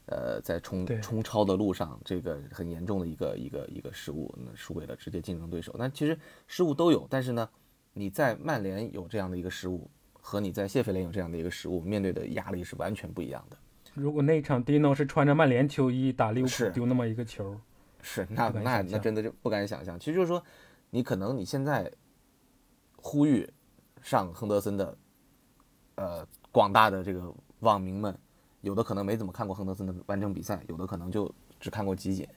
[0.07, 5.76] 呃，在冲冲超的路上，这个很严重的一个一个一个失误，那输给了直接竞争对手。
[5.78, 6.17] 那其实
[6.47, 7.47] 失误都有，但是呢，
[8.00, 13.58] 你在曼联有这样的一个失误，和你在谢菲联有这样的一个失误，面对的压力是完全不一样的。
[13.93, 17.60] 如果那场 Dino 是穿着曼联球衣打利物浦，丢那么一个球，
[18.02, 20.00] 是那那那真的就不敢想象。
[20.00, 20.43] 其实就是说。
[20.91, 21.88] 你可能你现在
[22.95, 23.47] 呼吁
[24.02, 24.97] 上亨德森的
[25.97, 28.18] 呃广大的这个网民们，
[28.62, 32.28] 有的可能没怎么看过亨德森的完整比赛，有的可能就只看过集锦。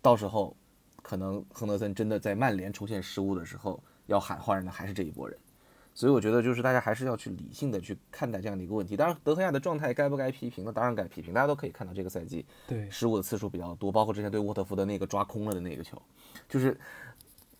[0.00, 0.56] 到时候
[1.02, 5.38] 可能亨德森真的在曼联出现失误的时候，要喊话的还是这一波人。
[5.94, 8.96] 所以我觉得就是大家还是要去理性的去看待这样的一个问题。
[8.96, 10.72] 当然，德赫亚的状态该不该批评呢？
[10.72, 11.32] 当然该批评。
[11.32, 16.00] 大家都可以看到这个赛季对失误的次数比较多，包括之前对沃特福德那个抓空了的那个球，
[16.48, 16.78] 就是。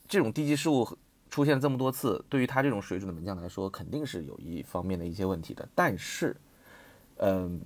[0.07, 0.87] 这种低级失误
[1.31, 5.67] 出现这么多次，对于他这种水准的门将来说，肯定是有一方面的一些问题的。
[5.75, 6.37] 但是，
[7.17, 7.59] 嗯，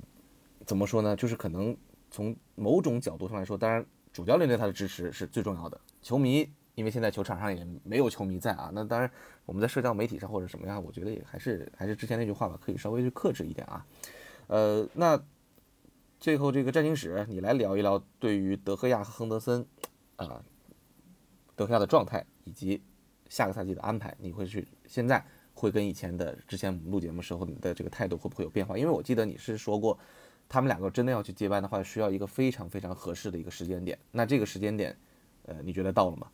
[0.64, 1.16] 怎么说呢？
[1.16, 1.76] 就是可能
[2.12, 5.78] 从某种角度上来说，当然主教练对他的支持是最重要的。
[6.00, 6.48] 球迷，
[6.78, 9.10] 因为现在球场上也没有球迷在啊，那当然
[9.44, 13.84] 我们在社交媒体上或者什么样，我觉得也还是还是之前那句话吧，可以稍微去克制一点啊。
[14.46, 15.20] 呃，那
[16.20, 19.66] 最后这个战情史，你来聊一聊对于德赫亚和亨德森
[20.14, 20.40] 啊。
[21.56, 22.80] 德赫亚的状态以及
[23.28, 28.78] 下个赛季的安排，你会去现在会跟以前的之前录节目时候你的这个态度会不会有变化？
[28.78, 29.98] 因为我记得你是说过，
[30.48, 33.98] 他们两个真的要去接班的话，需要一个非常非常合适的一个时间点。
[34.12, 34.96] 那这个时间点，
[35.46, 36.28] 呃，你觉得到了吗？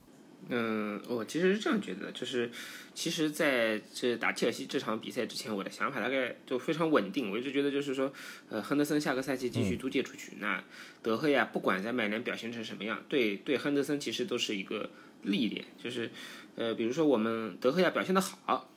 [0.49, 2.51] 嗯，我其实是这样觉得，就是
[2.95, 7.31] 其实在这打切尔西这场比赛之前，我的想法大概就非常稳定。
[7.31, 8.13] 我一直觉得就是说，
[8.49, 10.63] 呃，亨德森下个赛季继续租借出去，那
[11.03, 14.91] 德赫亚不管在曼联表现成什么样，对对，亨德森其实都是一个。
[15.27, 16.11] 历练就是，
[16.55, 18.71] 呃，比如说我们德赫亚表现的好，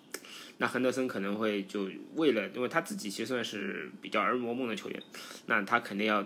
[0.60, 5.04] 那亨德森可能会就为了，因为他自己其实算是比较儿魔梦的球员，
[5.48, 6.26] 那他肯定要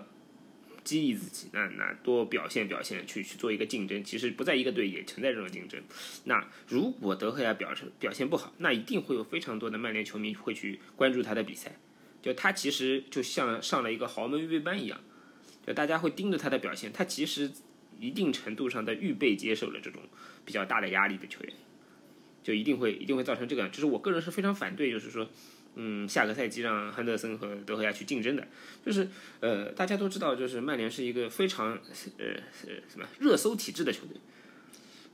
[0.84, 4.02] 激励自己，那那多表现表现，去去做一个竞争。
[4.04, 5.80] 其实不在一个队也存在这种竞争。
[6.24, 11.76] 那如果德赫亚表示表现不好，那一定会有非常多的曼联球迷会去关注他的比赛。
[12.20, 15.00] 就他其实就像上了一个豪门预备班一样，
[15.66, 16.92] 就大家会盯着他的表现。
[16.92, 17.50] 他其实。
[18.00, 20.02] 一定程度上的预备接受了这种
[20.44, 21.52] 比较大的压力的球员，
[22.42, 23.68] 就一定会一定会造成这个。
[23.68, 25.30] 就是我个人是非常反对，就是说，
[25.74, 28.46] 嗯，下个赛季让亨德森和德赫亚去竞争的。
[28.84, 29.08] 就是
[29.40, 31.72] 呃，大家都知道，就是曼联是一个非常
[32.18, 32.26] 呃
[32.88, 34.16] 什么热搜体质的球队，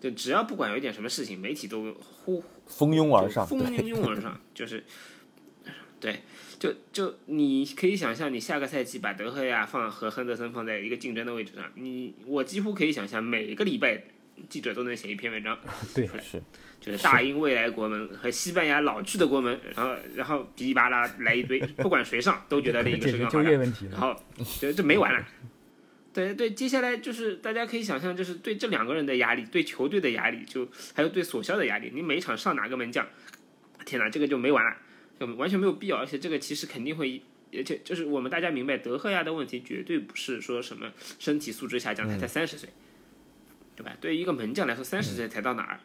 [0.01, 4.85] 就只要不管有一点什么事情，媒体都呼蜂拥而上，蜂拥而上， 就是
[6.01, 6.21] 对。
[6.59, 14.03] 就就你可以想象，你下个赛季把德赫亚放和亨德森放在一个竞争的位置上，你我几乎可以想象，每个礼拜
[14.49, 15.57] 记者都能写一篇文章
[15.95, 16.43] 对，出来，
[16.81, 23.51] 就是大英未来国门和西班牙老去的国门，然后然后噼里啪啦来一堆， 不管谁上都觉得那个是更好的，
[23.91, 24.15] 然后
[24.61, 25.27] 就就没完了。
[26.13, 33.07] 对对，接下来就是大家可以想象，就是对这两个人的压力，对球队的压力，就还有对索肖的压力，你每一场上哪个门将，
[33.85, 34.77] 天哪，这个就没完了。
[35.21, 37.21] 就完全没有必要，而且这个其实肯定会，
[37.53, 42.69] 而且就是我们大家明白，德赫亚的问题绝对不是说什么身体素质下降，他才三十岁，
[43.75, 43.97] 对吧？
[44.01, 45.81] 对于一个门将来说，三十岁才到哪儿，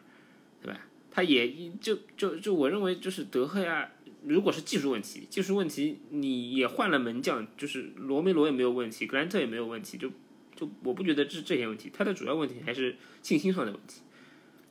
[0.64, 0.80] 对吧？
[1.10, 3.88] 他也就就就我认为，就是德赫亚
[4.24, 10.10] 如果是技术问题，技术问题你也换了门将，就是罗梅罗也没有问题，格兰特也没有问题，就
[10.56, 14.00] 就我不觉得这这些问题，他的主要问题还是信心上的问题，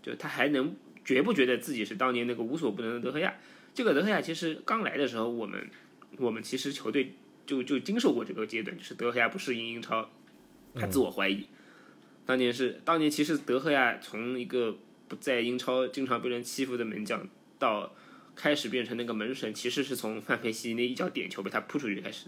[0.02, 0.76] 就他还能
[1.06, 3.36] 觉不觉得自己是当年那个无所不能的德赫亚？
[3.74, 5.70] 这个德赫亚其实刚来的时候，我们
[6.18, 7.14] 我们其实球队
[7.46, 10.10] 就就经受过这个阶段，就是德赫亚不适应英超，
[10.76, 11.46] 他自我怀疑。
[12.26, 14.78] 当年是当年，其实德赫亚从一个
[15.16, 17.28] 在英超经常被人欺负的门将，
[17.60, 17.94] 到
[18.36, 22.28] 开始变成那个门神，其实是从 范佩西那一脚点球被他扑出去开始。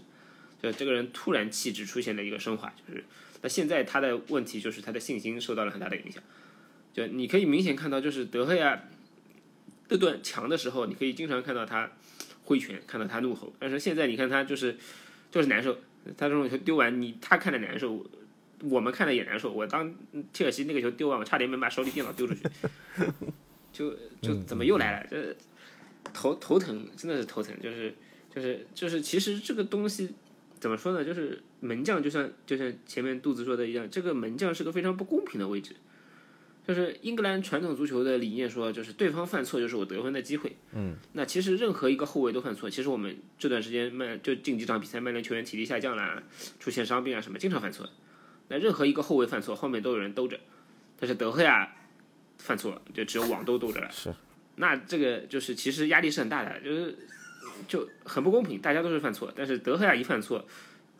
[0.62, 3.04] 就这个人突然气质出现了一个升华，就是
[3.42, 6.22] 那现在他的问题就是他的信心受到了很大的影响。
[6.92, 8.84] 就你可以明显看到，就是德赫亚
[9.88, 11.92] 这段强的时候，你可以经常看到他
[12.44, 13.52] 挥拳，看到他怒吼。
[13.58, 14.76] 但是现在你看他就是
[15.30, 15.74] 就是难受，
[16.16, 18.04] 他这种球丢完，你他看着难受。
[18.62, 19.52] 我们看的也难受。
[19.52, 19.94] 我当
[20.32, 22.40] 切尔西那个球丢完，我差点没把手里电脑丢出去。
[23.72, 25.06] 就就怎么又来了？
[25.10, 25.36] 这
[26.14, 27.54] 头头疼，真的是头疼。
[27.62, 27.94] 就是
[28.34, 30.14] 就是就是，其实这个东西
[30.58, 31.04] 怎么说呢？
[31.04, 35.76] 就是门将，就像就像前面肚子说的一样，这个门将是个非常不公平的位置。
[36.66, 40.56] 就是英格兰传统足球的理念说，就是对方犯错就是我得分的机会。
[40.72, 40.96] 嗯。
[41.12, 42.68] 那其实任何一个后卫都犯错。
[42.68, 46.22] 其实我们这段时间曼就近几场比赛，曼联球员体力下降了，
[46.58, 47.88] 出现伤病啊什么，经常犯错。
[48.48, 50.38] 那任何一个后卫犯错，后面都有人兜着，
[50.98, 51.72] 但是德赫亚
[52.38, 53.90] 犯错就只有网兜兜着了。
[53.90, 54.14] 是，
[54.56, 56.96] 那这个就是其实压力是很大的，就是
[57.66, 58.60] 就很不公平。
[58.60, 60.46] 大家都是犯错，但是德赫亚一犯错，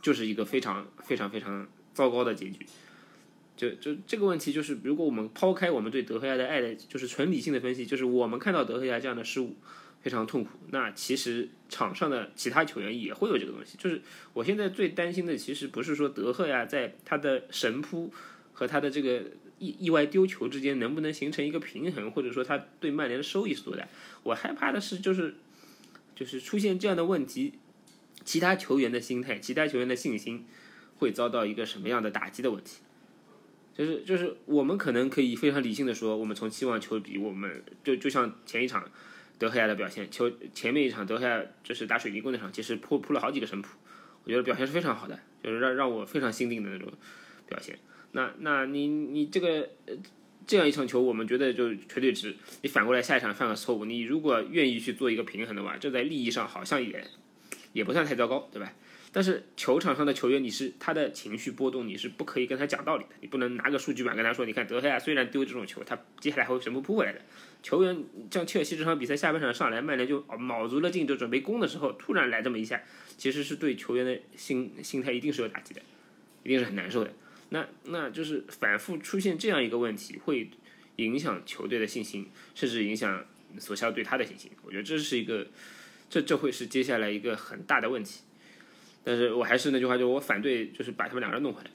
[0.02, 2.66] 就是一个非常非常非常糟糕的结局。
[3.56, 9.56] 就就这个问题，就是如果我们抛开我们对德赫亚的爱的，就是纯理性的分析，就是我们看到德赫亚这样的失误。
[10.06, 10.50] 非常痛苦。
[10.70, 13.76] 那其实场上的其他球员也会有这个东西。
[13.76, 14.00] 就是
[14.32, 18.12] 我现在最担心的，其实不是说德赫亚在他的神扑
[18.52, 19.24] 和他的这个
[19.58, 23.88] 意意外丢球之间能不能形成一个平衡，或者说他对曼联的收益是多大。
[24.22, 25.34] 我害怕的是，就是
[26.14, 27.54] 就是出现这样的问题，
[28.24, 30.46] 其他球员的心态、其他球员的信心
[30.98, 32.78] 会遭到一个什么样的打击的问题。
[33.76, 38.88] 就是就是我们可能可以非常理性的说，我们从期望球比，我们就就像前一场。
[39.38, 43.76] 德黑亚的表现，球前面一场德黑亚就是打水泥工那场，其实扑扑了好几个神扑，
[44.24, 46.90] 我觉得表现是非常好的，就是让让我非常心定的那种
[47.46, 47.78] 表现。
[48.12, 49.68] 那那你你这个
[50.46, 52.34] 这样一场球，我们觉得就绝对值。
[52.62, 57.04] 你反过来下一场犯了错误，你如果愿意去做一个平衡的话，这在利益上好像也
[57.72, 58.72] 也不算太糟糕，对吧？
[59.16, 67.22] 但是球场上的球员，你是他的情绪波动，你是不可以跟他讲道理的，你不能拿个数据板跟他说，你看德赫亚虽然丢这种球，他接下来还会全部扑回来的。
[67.62, 72.78] 球员像切尔西这场比赛下半场上来，曼联就卯足了劲就准备攻的时候，突然来这么一下，
[73.16, 75.80] 其实是对球员的心心态一定是有打击的，
[76.44, 77.10] 一定是很难受的。
[77.48, 80.50] 那那就是反复出现这样一个问题，会
[80.96, 83.24] 影响球队的信心，甚至影响
[83.58, 84.50] 索肖对他的信心。
[84.62, 85.46] 我觉得这是一个，
[86.10, 88.20] 这这会是接下来一个很大的问题。
[89.06, 91.70] 但是我还是那句话，就是我反对，就是把他们两个人弄回来，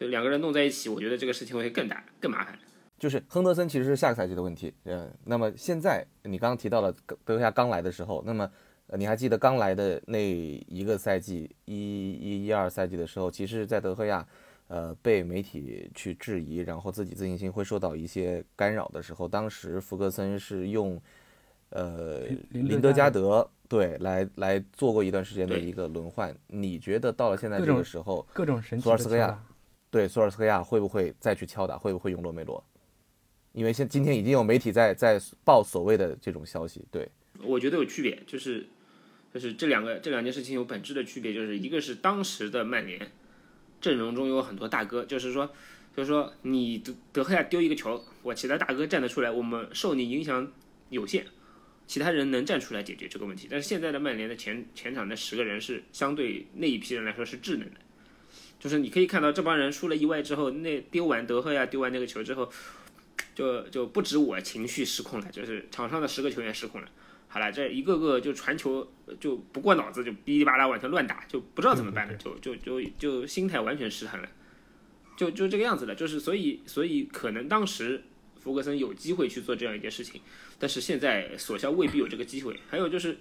[0.00, 2.58] 就两个人弄在一起，我觉得这个事情会更大、更麻烦。
[2.98, 6.90] 就是亨德森其实是下个赛季的问题，嗯，那么现在你刚刚提到了
[7.26, 8.50] 德赫亚刚来的时候，那么
[8.94, 14.26] 你还记得刚来的那一个赛季一一一二赛季的时候，其实，在德赫亚
[14.68, 20.98] 呃被媒体去质疑，然后自己自信心会受到一些干扰的时候，当时福格森是用
[21.76, 29.44] 呃林德加德对来来做过一段时间的一个轮换，你觉得到了现在这个时候，各种神索尔斯克亚
[29.90, 32.62] 对索尔斯克亚会不会再去敲打，会不会用罗梅罗？
[33.52, 37.08] 因为现今天已经有媒体在在报所谓的这种消息，对，
[37.42, 38.66] 我觉得有区别，就是
[39.32, 43.10] 就是这两个这两件事情有本质的区别，就是一个是当时的曼联
[43.80, 45.50] 阵容中有很多大哥，就是说
[45.96, 50.52] 就是说你德德赫亚丢一个球，我其他大哥站得出来，我们受你影响
[50.90, 51.26] 有限，
[51.86, 53.48] 其他人能站出来解决这个问题。
[53.50, 57.80] 但是现在的曼联的前前场那十个人是相对那一批人来说是智能的，
[58.58, 62.50] 就是你可以看到这帮人出了意外之后，那丢完德赫亚丢完那个球之后。
[63.34, 66.88] 就就不止我情绪失控了，就是场上的十个球员失控了。
[67.28, 74.28] 好了，这一个个就传球就不过脑子，就哔哩吧啦往前乱打，就不知道怎么办了，就就就就心态完全失衡了，
[75.18, 75.94] 就就这个样子了。
[75.94, 78.02] 就是所以所以可能当时
[78.46, 80.20] 福格森有机会去做这样一件事情，
[80.56, 82.56] 但是现在索肖未必有这个机会。
[82.70, 83.18] 还有就是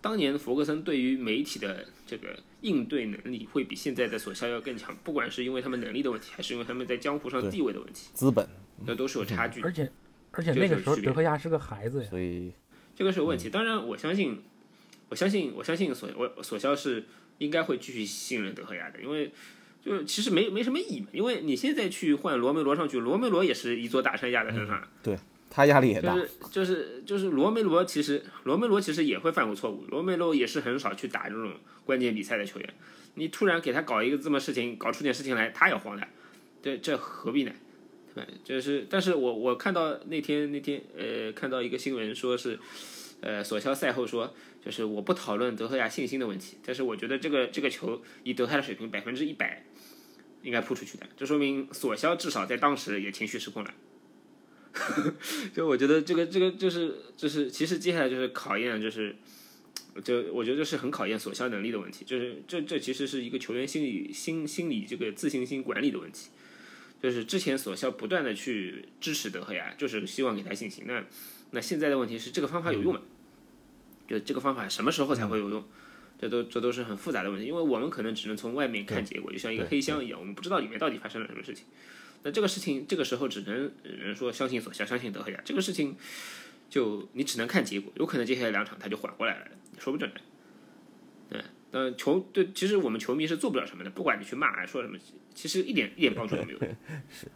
[0.00, 8.48] 当年弗格森对于媒体的这个应对能力会比现在的索肖要更强，不管是因为他们能力的问题，还是因为他们在江湖上地位的问题，资本。
[8.86, 9.90] 那都是有差距，而且
[10.30, 12.50] 而且那个时候德赫亚是个孩子呀，所以
[12.94, 13.50] 这个是有问题。
[13.50, 14.40] 当然，我相信，
[15.10, 17.04] 我相信，我相信索我索肖是
[17.36, 19.32] 应该会继续信任德赫亚的，因为
[19.84, 21.06] 就其实没没什么意义嘛。
[21.12, 25.18] 因为你现在去换罗梅罗上去，罗梅罗也是一座大山压在身上，对
[25.48, 26.14] 他压力也大。
[26.14, 31.52] 就是就是就是罗梅罗，其实罗梅罗其实也会犯过错误，罗梅罗也是很少去打这种
[31.84, 32.74] 关键比赛的球员。
[33.14, 36.06] 你突然给他搞一个这么事情，搞出点事情来，他也慌的，
[36.62, 37.52] 这这何必呢？
[38.14, 38.30] 对吧？
[38.44, 42.58] 就是，但是我我看到那天那天呃，看到一个新闻说是，
[43.20, 44.32] 呃，索肖赛后说，
[44.64, 49.64] 就是我不讨论德赫亚信心的问题，但是我觉得这个这个球以德赫亚的水平，百分之一百
[50.42, 53.74] 应该扑出去的，这说明索肖至少在当时也情绪失控了。
[55.52, 59.16] 就我觉得这个这个就是就是其实接下来就是考验就是，
[60.04, 66.28] 就我觉得这是很考验索肖能力的问题，就是这这其实是一个球员心理心心理这个自信心管理的问题，
[67.02, 71.04] 就是之前索肖不断的去支持德赫亚，就是希望给他信心，那
[71.50, 73.00] 那现在的问题是这个方法有用吗？
[74.08, 75.64] 就这个方法什么时候才会有用？
[76.20, 81.64] 这都这都是很复杂的问题，因为我们可能只能从外面看结果，就像一个黑箱一样，我们不知道里面到底发生了什么事情。
[82.22, 85.40] 那这个事情，这个时候只能人说相信索肖，相信德赫亚。
[85.42, 85.96] 这个事情，
[86.68, 89.46] 就你只能看结果，有可能接下来两场他就缓过来了，
[89.78, 90.20] 说不准的。
[91.30, 94.98] 对，那球对，其实我们球迷是做不了什么的，不管你去骂还说什么，
[95.34, 96.58] 其实一点一点帮助都没有。
[97.08, 97.26] 是，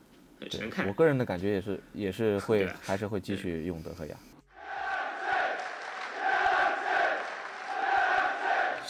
[0.50, 0.86] 只能看。
[0.86, 4.16] 我个人的感觉也是，也是会，还是会继续用德赫亚。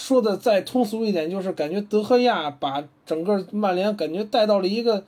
[0.05, 5.02] 说的再通俗一点，就是感觉德赫亚把整个曼联感觉带到了一个。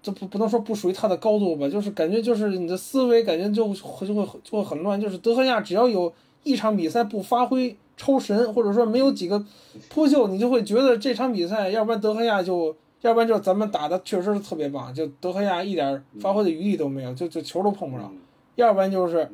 [0.00, 5.00] 这不不能说不属于他的高度吧，就是感觉就是你的思维感觉就会就会就会很乱。
[5.00, 6.12] 就是德赫亚只要有
[6.42, 9.42] 一场比赛不发挥超神，或者说没有几个
[9.88, 18.12] 扑救，你就会觉得这场比赛，要不然德赫亚就，要不然就咱们打的确实是特别棒，就德赫亚一点发挥的余地都没有，就就球都碰不着。
[18.56, 19.26] 要不然就是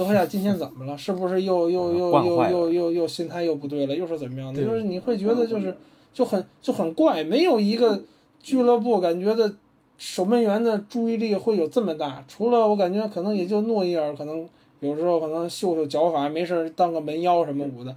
[0.00, 0.96] 德赫亚今天怎么了？
[0.96, 3.94] 是不是又又又又又又又心态又不对了？
[3.94, 4.64] 又是怎么样的？
[4.64, 5.76] 就是你会觉得就是
[6.14, 8.02] 就很就很怪，没有一个
[8.42, 9.54] 俱乐部感觉的。
[9.98, 12.24] 守门员的注意力会有这么大？
[12.26, 14.48] 除了我感觉可能也就诺伊尔，可能
[14.78, 17.94] 有时候可能秀秀脚法，没事当个门妖什么舞的，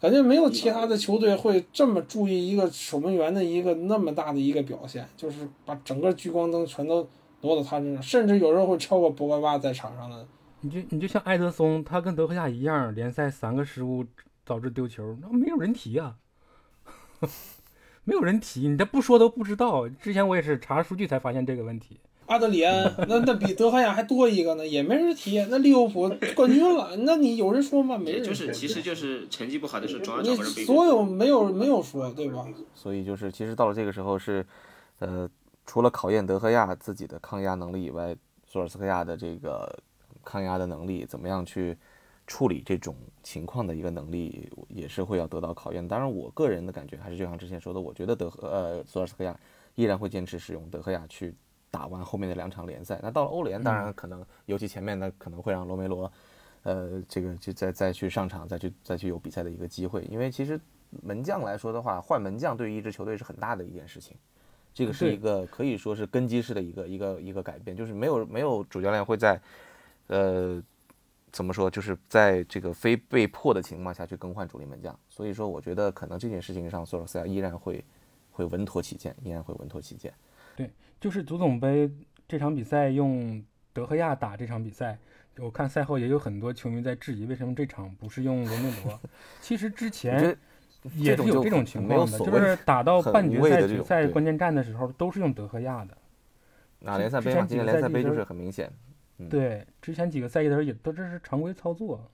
[0.00, 7.04] 感觉没有其他的球队会这么注意一个守门员的一个那么大的一个表现，就是把整个聚光灯全都
[7.40, 10.24] 挪到他身上，甚至有时候会超过博格巴在场上的。
[10.62, 14.04] 你就你就像埃德松，他跟德赫亚一样，联赛三个失误
[14.44, 16.16] 导致丢球，那没有人提啊。
[18.04, 19.86] 没有人提，你这不说都不知道。
[19.88, 22.00] 之前我也是查数据才发现这个问题。
[22.26, 25.44] 阿德里安，那那比德赫亚还多一个呢，也没人提。
[25.50, 27.98] 那利物浦冠军了，那你有人说吗？
[27.98, 28.28] 没人提。
[28.28, 32.46] 就是，其实就是成绩不好的时候，总要找个人所有没有没有说，对吧？
[32.74, 34.46] 所以就是，其实到了这个时候是，
[35.00, 35.28] 呃，
[35.66, 39.76] 除了考验德赫亚自己的抗压能力以外，索尔斯克亚的这个
[40.30, 41.76] 抗压的能力怎么样去？
[42.26, 45.88] 处理这种情况的一个能力也是会要得到考验。
[45.88, 49.36] 当然，我个人的感觉还是就像之前说的，我觉得德赫呃索尔斯克亚
[49.74, 51.34] 依然会坚持使用德赫亚去
[51.72, 53.00] 打完后面的两场联赛。
[53.02, 56.12] 那到了欧联，当然可能尤其前面呢可能会让罗梅罗，
[56.62, 60.04] 呃这个就再再去上场，再去再去有比赛的一个机会。
[60.04, 60.60] 因为其实
[61.02, 64.16] 门将来说的话，换门将对于一支球队是很大的一件事情。
[64.72, 69.40] 这个是一个可以说是根基式的一个一个一个改变，就是没有没有主教练会在
[70.10, 70.62] 呃。
[71.32, 71.70] 怎么说？
[71.70, 77.84] 就是在这个非被迫的情况下去更换主力门将，所以说我觉得可能这件事情上，索尔斯克亚依然会
[78.32, 80.12] 会稳妥起见，依然会稳妥起见。
[80.56, 80.68] 对，
[81.00, 81.88] 就是足总杯
[82.26, 83.40] 这场比赛用
[83.72, 84.98] 德赫亚打这场比赛，
[85.38, 89.00] 我看赛后也有很多球迷在质疑，为什么这场不是用罗梅罗？
[89.40, 90.36] 其实之前
[90.96, 95.96] 也是有这种情况的，就是打到半决赛、决赛关键战的时候都是用德赫亚的。
[96.80, 98.68] 那联赛杯嘛，今年联赛杯就是很明显。
[99.28, 102.10] 对，之前几个赛季的时候也都这是常规操作。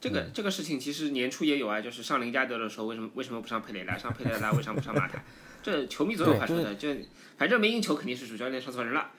[0.00, 3.98] 这个这个事情其实年初也有啊，就是上林加德的时候，为什么为什么不上佩雷拉？
[3.98, 5.20] 上佩雷拉为什么不上马塔？
[5.60, 6.88] 这球迷总有话说的，就
[7.36, 9.10] 反正没赢球肯定是主教练上错人了。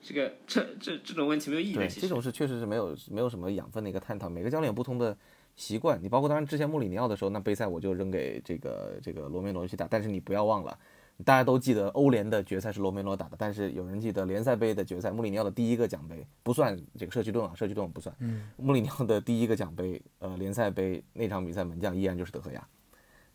[0.00, 1.74] 这个这这这种问题没有意义。
[1.74, 4.28] 对，这种事确实是没有没有什么养分的一个探讨。
[4.28, 5.16] 每个教练有不同的
[5.56, 10.78] 习惯，你包括当然之前穆里尼奥的时候，那杯赛我就扔给这个这个罗梅罗去打，但是你不要忘了。
[11.24, 18.14] 大家都记得欧联的决赛是罗梅罗打的，但是有人记得联赛杯的决赛，穆里尼奥的第一个奖杯不算这个社区盾啊，社区盾不算。
[18.18, 22.66] 嗯，穆里尼奥的第一个奖杯，呃，联赛杯那场比赛门将依然就是德赫亚，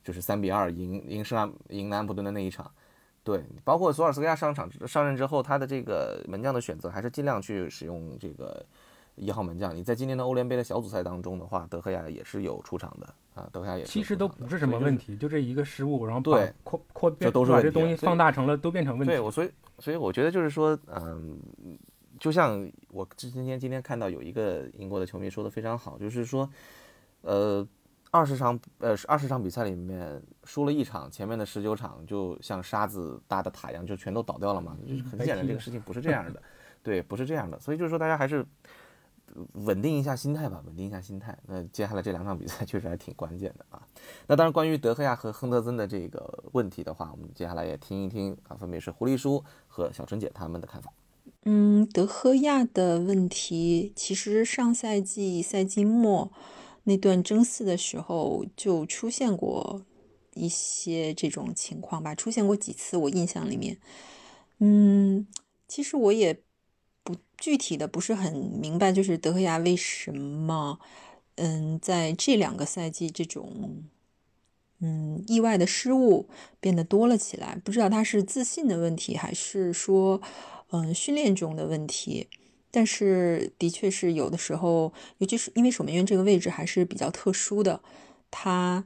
[0.04, 2.70] 就是三比二赢赢圣安赢南安普顿的那一场。
[3.24, 8.66] 对，包括索尔斯克亚上场上任之后，他的这个门将的选择还是尽量去使用这个。
[9.18, 19.14] 一号门将，你在今年的欧联杯的小组赛当中的话，德赫亚也是有出场的啊，德赫亚也其实都不是什么问题，就这一个失误，然后对扩扩变都是把这东西放大成了，都变成问题。
[19.14, 21.40] 对我所以所以我觉得就是说，嗯，
[22.20, 26.50] 就像我今天今天看到有一个英国的球迷说的非常好，就是说，
[27.22, 27.68] 呃，
[28.12, 36.42] 二十场呃二十场比赛里面输了一场，前面的十九场就像沙子搭的塔一样，就全都倒掉了嘛，就是很显然这个事情不是这样的。
[36.84, 37.60] 对，不是这样的。
[37.60, 38.46] 所以就是说，大家还是
[39.54, 41.38] 稳定一下心态吧，稳定一下心态。
[41.48, 43.88] 那接下来这两场比赛 确实还挺关键的啊。
[44.28, 50.92] 那当然，关于德赫亚和亨德森的这个问题的话，我们接下来也听一听啊，分别是狐狸叔和小陈姐他们的看法。
[51.44, 56.32] 嗯，德赫亚的问题，其实上赛季赛季末
[56.84, 59.82] 那段争四的时候就出现过
[60.34, 63.78] 一些这种情况吧，出现过几次，我印象里面。
[64.60, 65.28] 嗯，
[65.68, 66.42] 其实我也
[67.38, 70.80] 具体的不是很明白，就是德赫亚为什么，
[71.36, 73.84] 嗯，在这两个赛季这种，
[74.80, 76.28] 嗯，意外的失误
[76.60, 80.22] 变得多了起来，不知道他是自信的问题，还是说。
[80.70, 82.28] 嗯，训练中的问题，
[82.72, 87.82] 但是的确是有的时候，尤其是因为守门员这个位置还是比较特殊的，
[88.30, 88.84] 他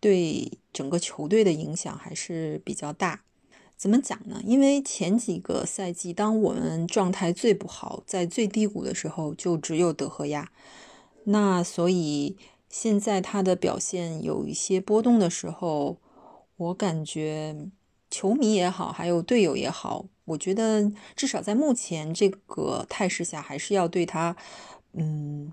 [0.00, 3.23] 对整个球队的影响还是比较大。
[3.84, 4.40] 怎么讲呢？
[4.46, 10.50] 因为前几个赛季，当我们状态最不好，在最低谷的时候，就只有德赫亚。
[11.24, 12.38] 那所以
[12.70, 15.98] 现在他的表现有一些波动的时候，
[16.56, 17.68] 我感觉。
[18.10, 24.36] 球迷也好，还有队友也好，我觉得至少在目前这个态势下，还是要对他，
[24.92, 25.52] 嗯，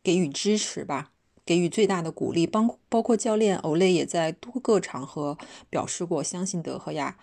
[0.00, 1.10] 给予支持吧，
[1.44, 2.46] 给予最大的鼓励。
[2.46, 5.36] 包包括教练欧雷也在多个场合
[5.68, 7.18] 表示过，相信德赫亚，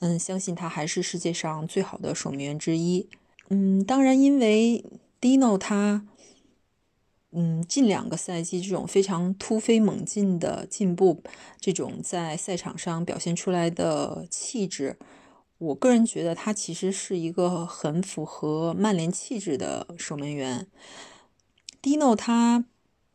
[0.00, 3.08] 嗯，相信他还是世界上最好的守门员之一。
[3.48, 4.84] 嗯，当然，因为
[5.20, 6.06] Dino 他。
[7.30, 11.22] 嗯，近两个赛季这种非常突飞猛进的进步，
[11.60, 14.98] 这种在赛场上表现出来的气质，
[15.58, 20.66] 我个人觉得他其实是一个很符合曼联气质的守门员。
[21.82, 22.64] Dino 他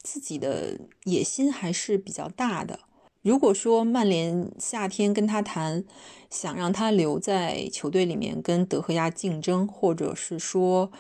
[0.04, 2.82] 自己的野心还是比较大的。
[3.24, 5.84] 如果说曼联夏天跟他谈，
[6.30, 10.92] 想让他留在球队里面跟德赫亚竞争，或者是说，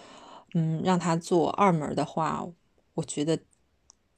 [0.53, 2.47] 嗯，让他做二门的话。
[2.95, 3.39] 我觉得，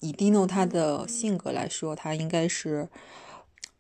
[0.01, 2.89] 以 Dino 他的性格来说，他应该是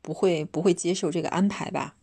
[0.01, 1.95] 不会不会接受这个安排吧。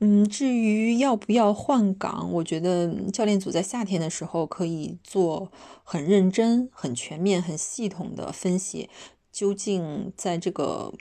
[0.00, 5.52] 嗯，至于要不要换岗，我觉得教练组在夏天的时候可以做
[5.84, 8.90] 很认真、很全面、很系统的分析，
[9.30, 10.92] 究竟在这个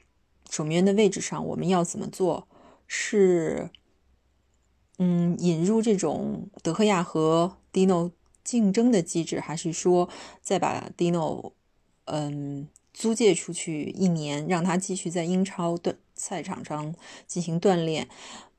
[0.51, 2.47] 守门员的位置上我们要怎么做？
[2.85, 3.71] 是
[4.99, 8.11] 嗯，引入这种德赫亚和 Dino。
[8.43, 10.09] 竞争的机制，还是说
[10.41, 11.51] 再把 Dino，
[12.05, 16.95] 嗯，租借出去一年，让他继续在英超的赛场上
[17.27, 18.09] 进行锻炼。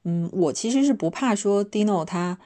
[0.05, 2.39] 嗯，我其实是不怕说 Dino 他，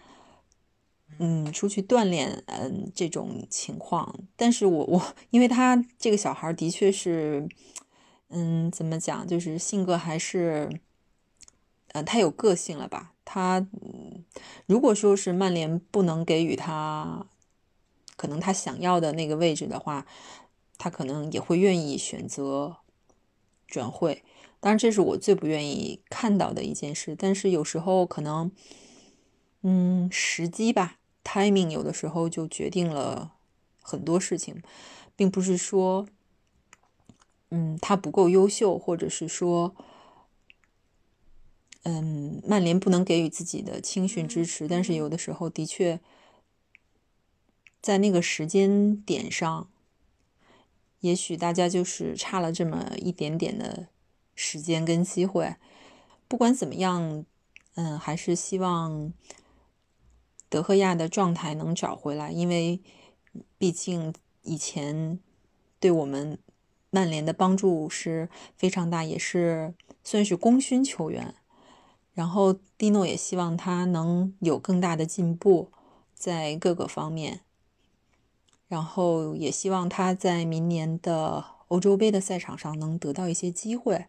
[1.19, 4.19] 嗯，出去锻炼，嗯，这种情况。
[4.35, 7.47] 但是我我，因为他这个小孩的确是，
[8.29, 10.81] 嗯，怎么讲，就是性格还是，
[11.93, 13.13] 呃，太有个性了吧。
[13.25, 13.67] 他
[14.67, 17.27] 如果说是曼联不能给予他
[18.17, 20.07] 可能他想要的那个位置的话，
[20.79, 22.79] 他可能也会愿意选择
[23.67, 24.25] 转会。
[24.59, 27.15] 当然，这是我最不愿意看到的一件事。
[27.17, 28.51] 但是有时候可能，
[29.63, 33.33] 嗯，时机吧，timing 有的时候就决定了
[33.83, 34.63] 很多事情，
[35.15, 36.07] 并不是说，
[37.51, 39.75] 嗯，他不够优秀，或者是说。
[41.89, 46.01] 嗯，曼联不能给予自己的青训支持，但是有的时候的确
[47.81, 49.71] 在那个时间点上，
[50.99, 53.87] 也许大家就是差了这么一点点的
[54.35, 55.55] 时间跟机会。
[56.27, 57.25] 不管怎么样，
[57.77, 59.13] 嗯，还是希望
[60.49, 62.81] 德赫亚的状态能找回来，因为
[63.57, 64.13] 毕竟
[64.43, 65.21] 以前
[65.79, 66.37] 对我们
[66.91, 71.35] 曼联的帮助是非常大，也是算是功勋球员。
[72.15, 75.71] 然后蒂诺也希望他能有更大的进步，
[76.15, 77.41] 在各个方面。
[78.69, 84.07] 然后也希望他在明年的欧洲杯的赛场上能得到一些机会。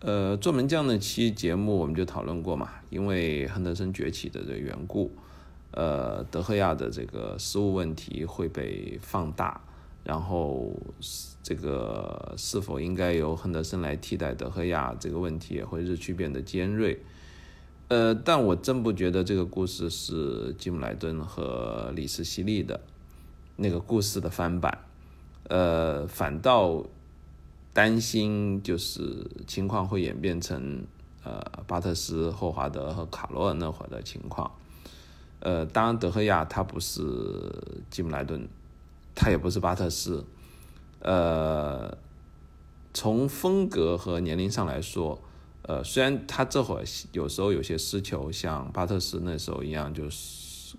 [0.00, 5.10] 呃，做门将那期节目我们就讨论过嘛，因为亨德森崛起的这个缘故，
[5.72, 9.60] 呃，德赫亚的这个失误问题会被放大，
[10.04, 10.72] 然后
[11.42, 17.00] 这个是否应该由亨德森来替代德赫亚这个问题也会日趋变得尖锐。
[17.88, 22.80] 呃，但我真不觉得这个故事是吉姆莱顿和里斯西利的
[23.56, 24.78] 那个故事的翻版，
[25.48, 26.84] 呃，反倒
[27.72, 30.84] 担心就是情况会演变成
[31.24, 34.48] 呃巴特斯、霍华德和卡罗尔那会儿的情况。
[35.40, 37.02] 呃，当然德赫亚他不是
[37.90, 38.46] 吉姆莱顿，
[39.16, 40.24] 他也不是巴特斯，
[41.00, 41.96] 呃，
[42.94, 45.20] 从风格和年龄上来说。
[45.62, 50.04] 呃，虽然他这会儿有时候有些失球，像巴特斯那时候一样，就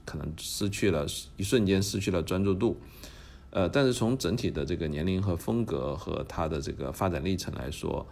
[0.03, 1.06] 可能失去了
[1.38, 2.81] 一瞬间失去了专注度。
[3.52, 8.06] 呃，但是从整体的这个年龄和风格和他的这个发展历程来说，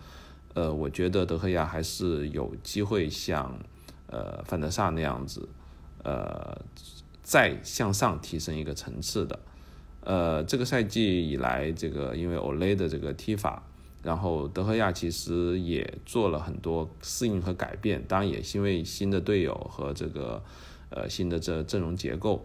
[0.53, 3.59] 呃，我觉得德赫亚还是有机会像
[4.07, 5.49] 呃范德萨那样子，
[6.03, 6.61] 呃，
[7.23, 9.37] 再向上提升一个层次的。
[10.09, 13.61] 呃，这个赛季以来，这个因为欧雷的这个踢法，
[14.01, 20.41] 然后德赫亚其实也做了很多适应和改变，当然也是因为新的队友和这个
[20.89, 22.43] 呃新的这阵容结构，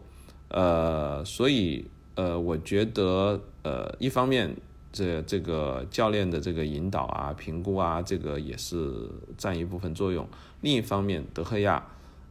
[0.49, 1.87] 呃，所以。
[2.17, 4.57] 呃，我觉得，呃，一方面，
[4.93, 10.25] 这这个教练的这个引导啊、评估啊，这个也是占一部分作用。
[10.61, 11.85] 另一方面，德赫亚，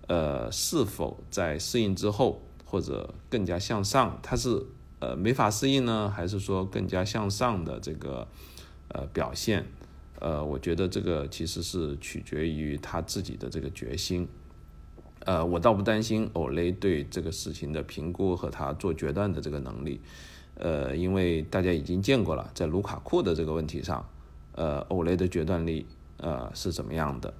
[0.07, 4.65] 呃，是否在适应之后，或者更加向上，他是
[5.03, 8.25] 呃没法适应呢，还是说更加向上的这个
[8.87, 9.65] 呃表现？
[10.19, 14.25] 呃，我觉得这个其实是取决于他自己的这个决心。
[15.25, 19.99] 呃，我倒不担心欧雷对这个事情的评估和他做决断的这个能力，
[20.55, 24.05] 呃，因为大家已经见过了，在卢卡库的这个问题上，
[24.53, 25.85] 呃，欧雷的决断力，
[26.17, 27.33] 呃，是怎么样的？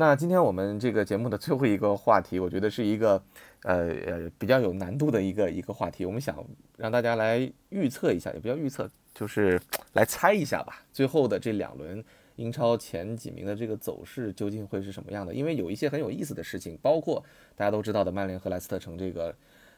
[0.00, 3.22] 那今天我们这个节目的最后一个话题，我觉得是一个，
[3.64, 6.42] 呃呃，比较有难度的一个一个话题，我们想
[6.78, 9.60] 让大家来预测一下，也不叫预测，就是
[9.92, 12.02] 来猜一下吧，最后的这两轮。
[12.36, 15.34] 英超前几名的这个走势究竟会是什么样的？
[15.34, 17.22] 因为有一些很有意思的事情，包括
[17.54, 19.34] 大家都知道的曼联和莱斯特城这个，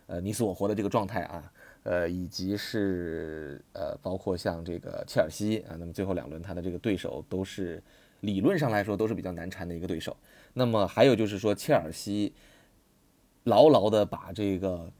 [0.06, 7.82] 呃你死我活的这个状态啊，呃以及是呃包括像这个切尔西啊，那么最后两轮他的这个对手都是
[8.22, 10.16] 理论上来说都是比较难缠的一个对手。
[10.54, 12.32] 那么还有就是说切尔西
[13.44, 14.92] 牢牢的把这个。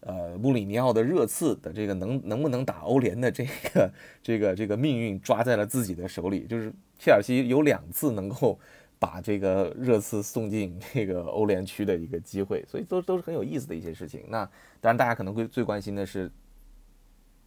[0.00, 3.92] 呃，穆里尼奥的热刺的这个能能不能打欧联的这个
[4.22, 8.56] 这个这个命运抓在了自己的手里，就是切尔西有两次能够
[9.00, 14.24] 把这个热刺送进这个欧联区的一个机会，所以都都是很有意思的一些事情。
[14.28, 14.44] 那
[14.80, 16.30] 当然，大家可能会最关心的是，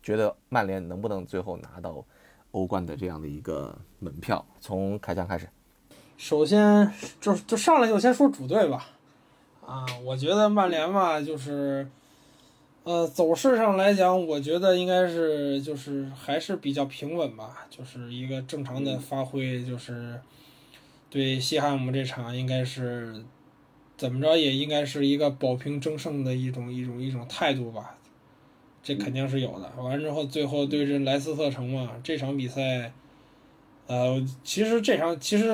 [0.03, 2.05] 觉得曼联能不能最后拿到
[2.51, 4.45] 欧冠的这样的一个门票？
[4.59, 5.47] 从开枪开始，
[6.17, 8.87] 首先就就上来就先说主队吧。
[9.65, 11.87] 啊，我觉得曼联嘛，就是。
[12.83, 20.19] 呃，走势上来讲，我觉得应该是就是还是比较平稳吧，就是一个正常的发挥，就是
[21.07, 23.23] 对西汉姆这场应该是
[23.95, 27.95] 怎么着也应该是一个保平争胜的一种一种一种态度吧，
[28.83, 29.71] 这肯定是有的。
[29.81, 32.91] 完之后，最后对阵莱斯特城嘛，这场比赛，
[33.87, 35.47] 呃，其实这场其实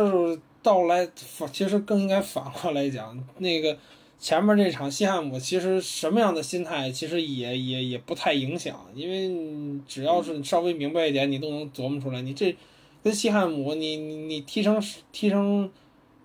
[0.61, 3.77] 到来反，其实更应该反过来讲那个。
[4.19, 12.19] 前面这场西汉姆其实什么样的心态，其实也也也不太影响，因为只要是稍微明白一点，你都能琢磨出来。
[12.23, 12.57] 你这
[13.03, 14.81] 跟西汉姆，你你你踢成
[15.11, 15.69] 踢成，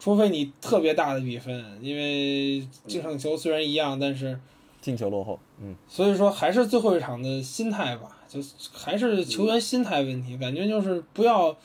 [0.01, 4.41] 除非你特别大的比分，因为净胜球虽然一样，但是
[4.81, 8.41] 进球落后，嗯，所以说还是最后一场的心态吧，就
[8.73, 11.57] 还是球员心态问题，感觉就是不要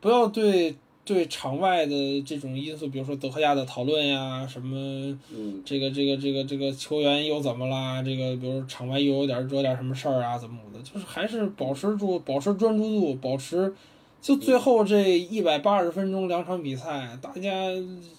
[0.00, 0.74] 不要对。
[1.06, 5.16] 对场外的这种因素，比如说德赫亚的讨论呀，什么，
[5.64, 8.02] 这个这个这个这个球员又怎么啦？
[8.02, 10.80] 这个比如场外又有点惹点什么事儿啊，怎么的？
[10.82, 13.72] 就是还是保持住，保持专注度，保持，
[14.20, 17.70] 就最后这一百八十分钟两场比赛，大家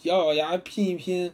[0.04, 1.30] 咬咬牙拼一拼，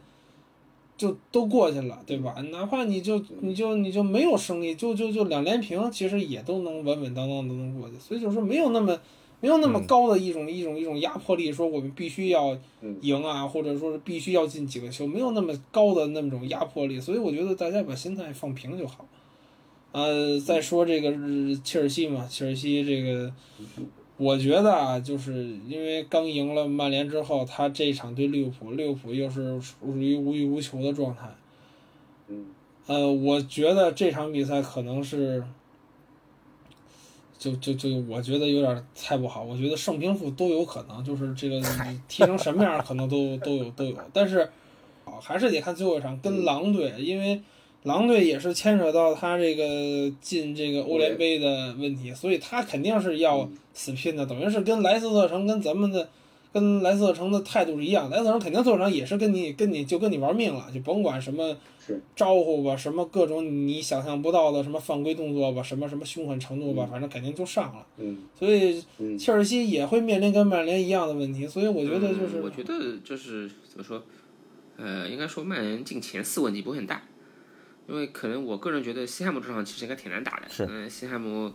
[0.96, 2.34] 就都过去了，对吧？
[2.50, 7.96] 哪怕你就你就你就没有胜利，就就就两连平，其实也都能稳稳当当的能过去。
[7.98, 8.98] 所以就是说没有那么。
[9.40, 12.56] 没有那么高的一种一种一种压迫力，说我们必须要
[13.02, 19.06] 赢啊，或者说是必须要进几个球，没有那么高的那种压迫力，所以我觉得大家把心态放平就好。
[19.92, 21.12] 呃，再说这个
[21.62, 23.30] 切尔西嘛，切尔西这个，
[24.16, 31.28] 我觉得啊，就是因为刚赢了曼联之后，他这一场对利物浦，利物浦又是属于无欲无求的状态。
[32.28, 32.46] 嗯
[32.86, 35.42] 呃，我觉得这场比赛可能是。
[37.36, 41.60] 就就就我觉得有点猜不好，我觉得胜平负都有可能，就是这个
[42.08, 44.48] 踢成什么样可能都都有都有，但是，
[45.20, 47.42] 还是得看最后一场跟狼队，因为
[47.84, 56.08] 狼队也是牵扯到他这个进这个欧联杯的问题，所以他肯定是要死拼的，等于是跟莱斯特城跟咱们的。
[56.54, 61.56] 跟莱斯特城的态度是一样，莱斯特城肯定做场也是跟你跟你就跟你玩命了，就甭管什么
[62.14, 67.84] 招呼吧，什么各种你想象不到的什么犯规动作吧，什么什么凶狠程度吧，反正肯定就上了。
[67.98, 68.80] 嗯，所以
[69.18, 74.00] 切尔西也会面临跟曼联一样的问题，所以我觉得就是，我觉得就是怎么说，
[74.76, 77.02] 呃，应该说曼联进前四问题不会很大，
[77.86, 80.48] 因为可能我个人觉得西汉姆这场其实应该挺难打的。
[80.48, 81.52] 是，嗯，西汉姆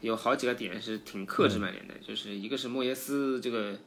[0.00, 3.78] 有好几个点是挺克制曼联的，就是一个是莫耶斯这个。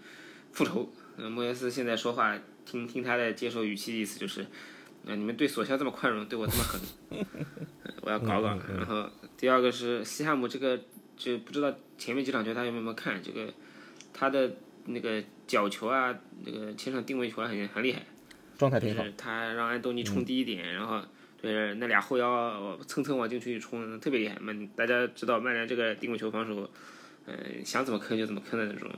[0.52, 2.34] 复仇，嗯，莫耶斯现在说话
[2.66, 4.42] 听听他的接受语气的意思就是，
[5.06, 6.80] 啊、你们对索肖这么宽容，对我这么狠，
[8.04, 8.58] 我要搞搞。
[8.74, 9.06] 然后
[9.36, 10.80] 第二个是西汉姆这个，
[11.18, 13.54] 就不知道前面几场球他有没有看这个，
[14.14, 14.50] 他的
[14.86, 18.06] 那个角球啊，那个前场定位球啊很很厉害。
[18.58, 19.04] 状态挺好。
[19.04, 21.02] 是他让安东尼冲低一点，然后
[21.54, 24.36] 对那俩后腰蹭蹭往禁区一冲，特别厉害。
[24.40, 26.68] 曼大家知道曼联这个定位球防守，
[27.28, 28.90] 嗯、想怎么坑就怎么坑的那种。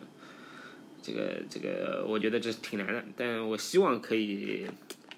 [1.01, 4.65] 这个这个，我觉得这挺难的，但我希望可以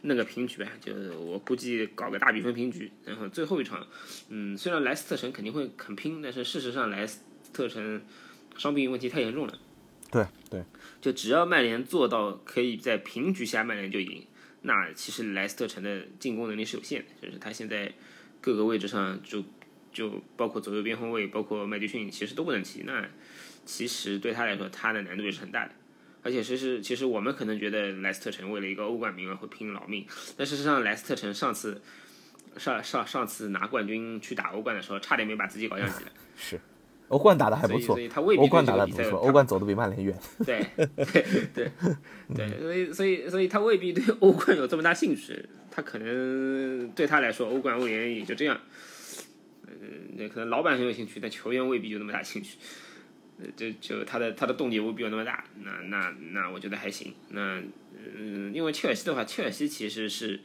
[0.01, 2.91] 弄个平局吧，就我估计搞个大比分平局。
[3.06, 3.85] 然后最后一场，
[4.30, 7.22] 嗯，虽然莱斯特城肯定会很拼，但是事实上莱斯
[7.53, 8.01] 特城
[8.57, 9.53] 伤病问题太严重了。
[10.11, 10.64] 对对，
[10.99, 14.26] 就只要曼联做到可以在平局下曼联就赢，
[14.61, 17.91] 那其实莱斯特城的进攻能力是有限的，就是他现在
[18.41, 19.44] 各个位置上就
[19.91, 22.84] 就包括左右边后卫，包括麦迪逊，其实都不能踢。
[22.86, 23.07] 那
[23.65, 25.72] 其实对他来说，他的难度也是很大的。
[26.22, 30.06] 而且其实其实我们可能觉得莱斯特城为了一个欧冠名额会拼老命，
[30.36, 31.81] 但事实上莱斯特城上次
[32.57, 36.11] 上上上次拿冠军去打欧冠的时候，差点没把自己搞降级了。
[36.36, 36.60] 是，
[37.10, 40.18] 欧冠打的还不错所以所，以他未必欧冠打的不错，欧冠走的比曼联远。
[40.45, 40.65] 对
[40.95, 41.72] 对对
[42.36, 48.60] 对，所以所以所以他未必对欧冠有这么大兴趣，他可能对他来说，欧冠、欧联也就这样。
[49.68, 52.57] 嗯，那可能老板很有兴趣，但球员未必有那么大兴趣。
[53.41, 57.14] 呃，就就他的他的动力未必有那么大，那那那我觉得还行。
[57.30, 57.61] 那
[58.15, 60.40] 嗯，因为切尔西的话，切尔西其实是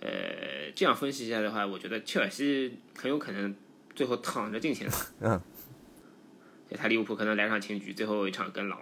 [0.00, 3.54] 呃这样分析一下的话，我觉得切尔西很有可能
[3.94, 5.12] 最后躺着进前四。
[5.20, 5.38] 嗯。
[6.70, 8.80] 就他利物浦可能来场前局，最后一场跟狼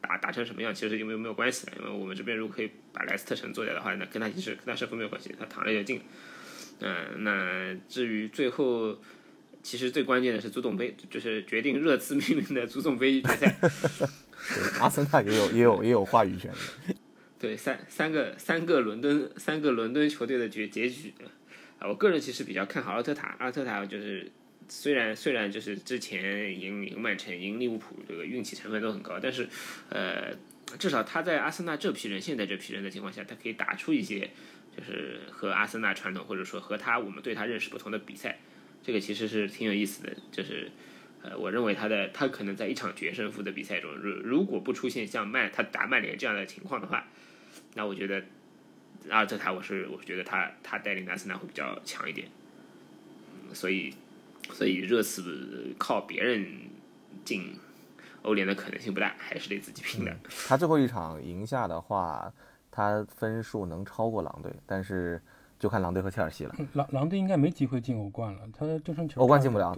[0.00, 1.72] 打打成什么样，其实就没有没有关系了。
[1.78, 6.00] 因为我们这边如果可以把莱斯特城做掉的话，那跟他其实跟他胜负没有关系，他躺着就进。
[6.80, 8.98] 嗯、那至于最后，
[9.62, 13.56] 其实最关键的是足总杯，就是决定热刺命运的足总杯决赛。
[13.60, 16.94] 对阿森纳也有也有也有话语权的。
[17.38, 21.14] 对，三三个三个伦敦三个伦敦球队的结结局
[21.78, 23.34] 啊，我个人其实比较看好阿特塔。
[23.38, 24.30] 阿特塔就是
[24.76, 29.48] 虽然虽然就是之前赢赢曼城、赢利物浦这个运气成分都很高，但是
[29.88, 30.34] 呃，
[30.78, 34.30] 至少他在阿森纳这批人现在这批人的情况下，他可以打出一些
[34.76, 38.38] 就是和阿森纳传统或者说和他我们对他认识不同的比赛，
[38.82, 40.70] 这个其实是挺有意思的，就是。
[41.26, 47.08] 呃，我认为他的他可能在一场决胜负的比赛中，如如果不出现像曼他打曼联这样的情况的话，
[47.72, 48.22] 那我觉得
[49.08, 52.28] 阿尔特塔，我是我觉得他他带领阿森纳会比较强一点，
[53.54, 53.94] 所以
[54.52, 56.46] 所以热刺靠别人
[57.24, 57.58] 进
[58.22, 60.14] 欧联的可能性不大，还是得自己拼的。
[60.48, 62.32] 他最后一场赢下的话，
[62.70, 65.20] 他分数能超过狼队，但是
[65.58, 66.54] 就看狼队和切尔西了。
[66.72, 69.76] 狼狼队应该没机会进欧冠了，他的正胜球欧冠进不了。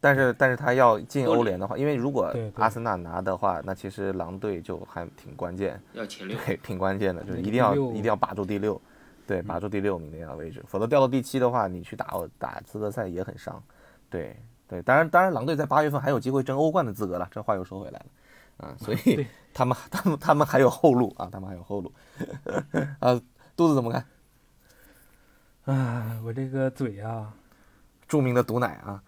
[0.00, 8.78] 但是但是他要进欧联的话，因为如果阿森纳拿的话，那其实狼队就还挺关键，要前六，对，挺关键的，就是一定要一定要把住第六，
[9.26, 13.62] 对，把住第六名的那个位置，否则掉到第七的话，你去打打资格赛也很伤。
[14.14, 14.36] 对
[14.68, 18.06] 对，当然当然，狼队在八月份还有机会争欧冠的资格了，这话又说回来了，
[18.58, 21.92] 啊，所以 他们他们他们还有后路啊，他们还有后路。
[23.00, 23.20] 啊，
[23.56, 24.06] 肚子怎么看？
[25.64, 27.34] 啊，我这个嘴啊，
[28.06, 29.02] 著名的毒奶啊，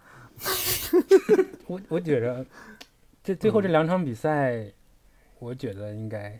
[1.67, 2.45] 我我觉着
[3.23, 4.69] 这最后这两场比赛，
[5.39, 6.37] 我觉得应该，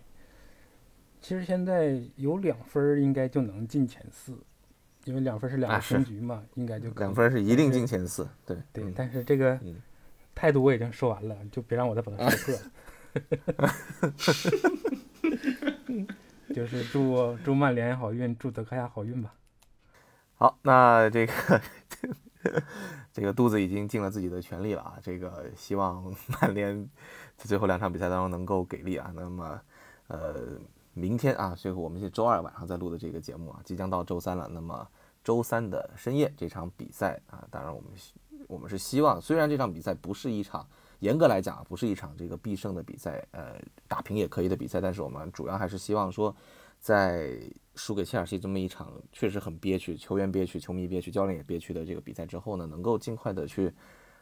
[1.22, 4.38] 其实现在有两分儿应该就能进前四，
[5.08, 9.76] 因为两分是两个平局嘛，应该就两分是一定进前四，对对，嗯但是这个嗯
[10.36, 13.74] 态度我已经说完了，就别让我再把它说破了。
[16.54, 19.34] 就是祝祝曼联好运，祝德克亚好运吧。
[20.36, 21.34] 好，那这个
[23.12, 24.98] 这个肚子已经尽了自己的全力了啊！
[25.02, 26.88] 这个希望曼联
[27.36, 29.12] 在最后两场比赛当中能够给力啊。
[29.16, 29.60] 那么，
[30.08, 30.36] 呃，
[30.94, 34.48] 明天啊，这个我们是周二晚上在录的这个节目啊，即将到周三了。
[34.52, 34.88] 那么
[35.28, 37.91] 周三的深夜这场比赛啊，当然我们
[38.48, 40.66] 我们是希望，虽然这场比赛不是一场
[40.99, 43.60] 严格来讲不是一场这个必胜的比赛，呃，
[43.90, 46.34] 打平也可以的比赛，但是我们主要还是希望说，
[46.80, 47.38] 在
[47.76, 53.74] 输给切尔西这么一场确实很憋屈，球员憋屈，球迷憋屈，教练也憋屈的这个比赛之后呢，能够尽快的去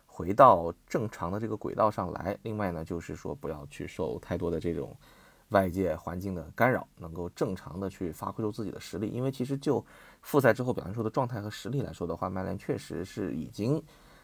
[0.08, 2.36] 回到正常的这个轨道上来。
[2.42, 4.98] 另外呢，就是说不要去受太多的这种
[5.50, 9.10] 外界环境的干扰，能够正常的去发挥出自己的实力。
[9.10, 9.86] 因为其实就
[10.26, 13.80] 复赛之后表现出的状态和实力来说的话，曼联确实是已经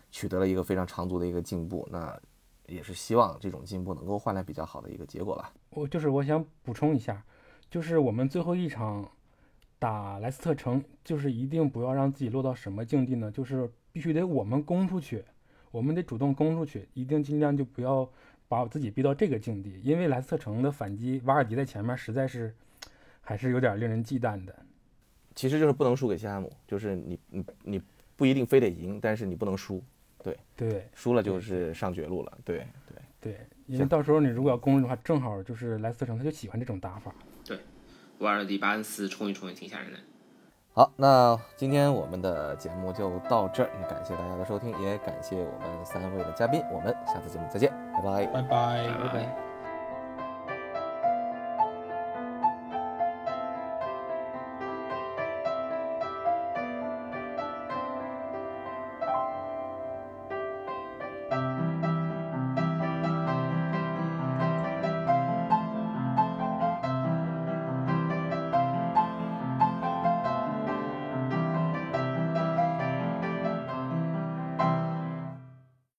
[0.10, 1.88] 取得了一个非常长足的一个进步。
[1.91, 2.19] 那
[2.65, 5.53] 也是希望这种进步能够换来比较好的一个结果吧。
[5.69, 7.23] 我就是我想补充一下，
[7.69, 9.07] 就是我们最后一场
[9.78, 13.30] 打莱斯特城，就是一定不要让自己落到什么境地呢？
[13.30, 15.23] 就是必须得我们攻出去，
[15.69, 18.10] 我们得主动攻出去，一定尽量就不要
[18.48, 22.56] 把我自己逼到这个境地，因为莱斯特城的反击，瓦尔迪在前面实在是
[23.22, 24.56] 还是有点令人忌惮的。
[25.36, 27.82] 其实就是不能输给西汉姆，就是你你你
[28.16, 29.84] 不一定非得赢，但是你不能输，
[30.24, 32.38] 对对输了就是上绝路了。
[32.44, 32.66] 对
[33.20, 37.14] 对，对，因为到时候你如果要攻的话，正好就是莱斯特城他就喜欢这种打法。
[37.44, 37.60] 对
[38.20, 39.98] 瓦尔迪巴恩斯冲一冲也挺吓人的。
[40.74, 48.26] 好，那今天我们的节目就到这儿，感谢大家的收听，也感谢我们三位的嘉宾，我们下次节目再见，拜拜。
[48.28, 48.88] 拜拜。
[48.88, 49.51] 拜拜。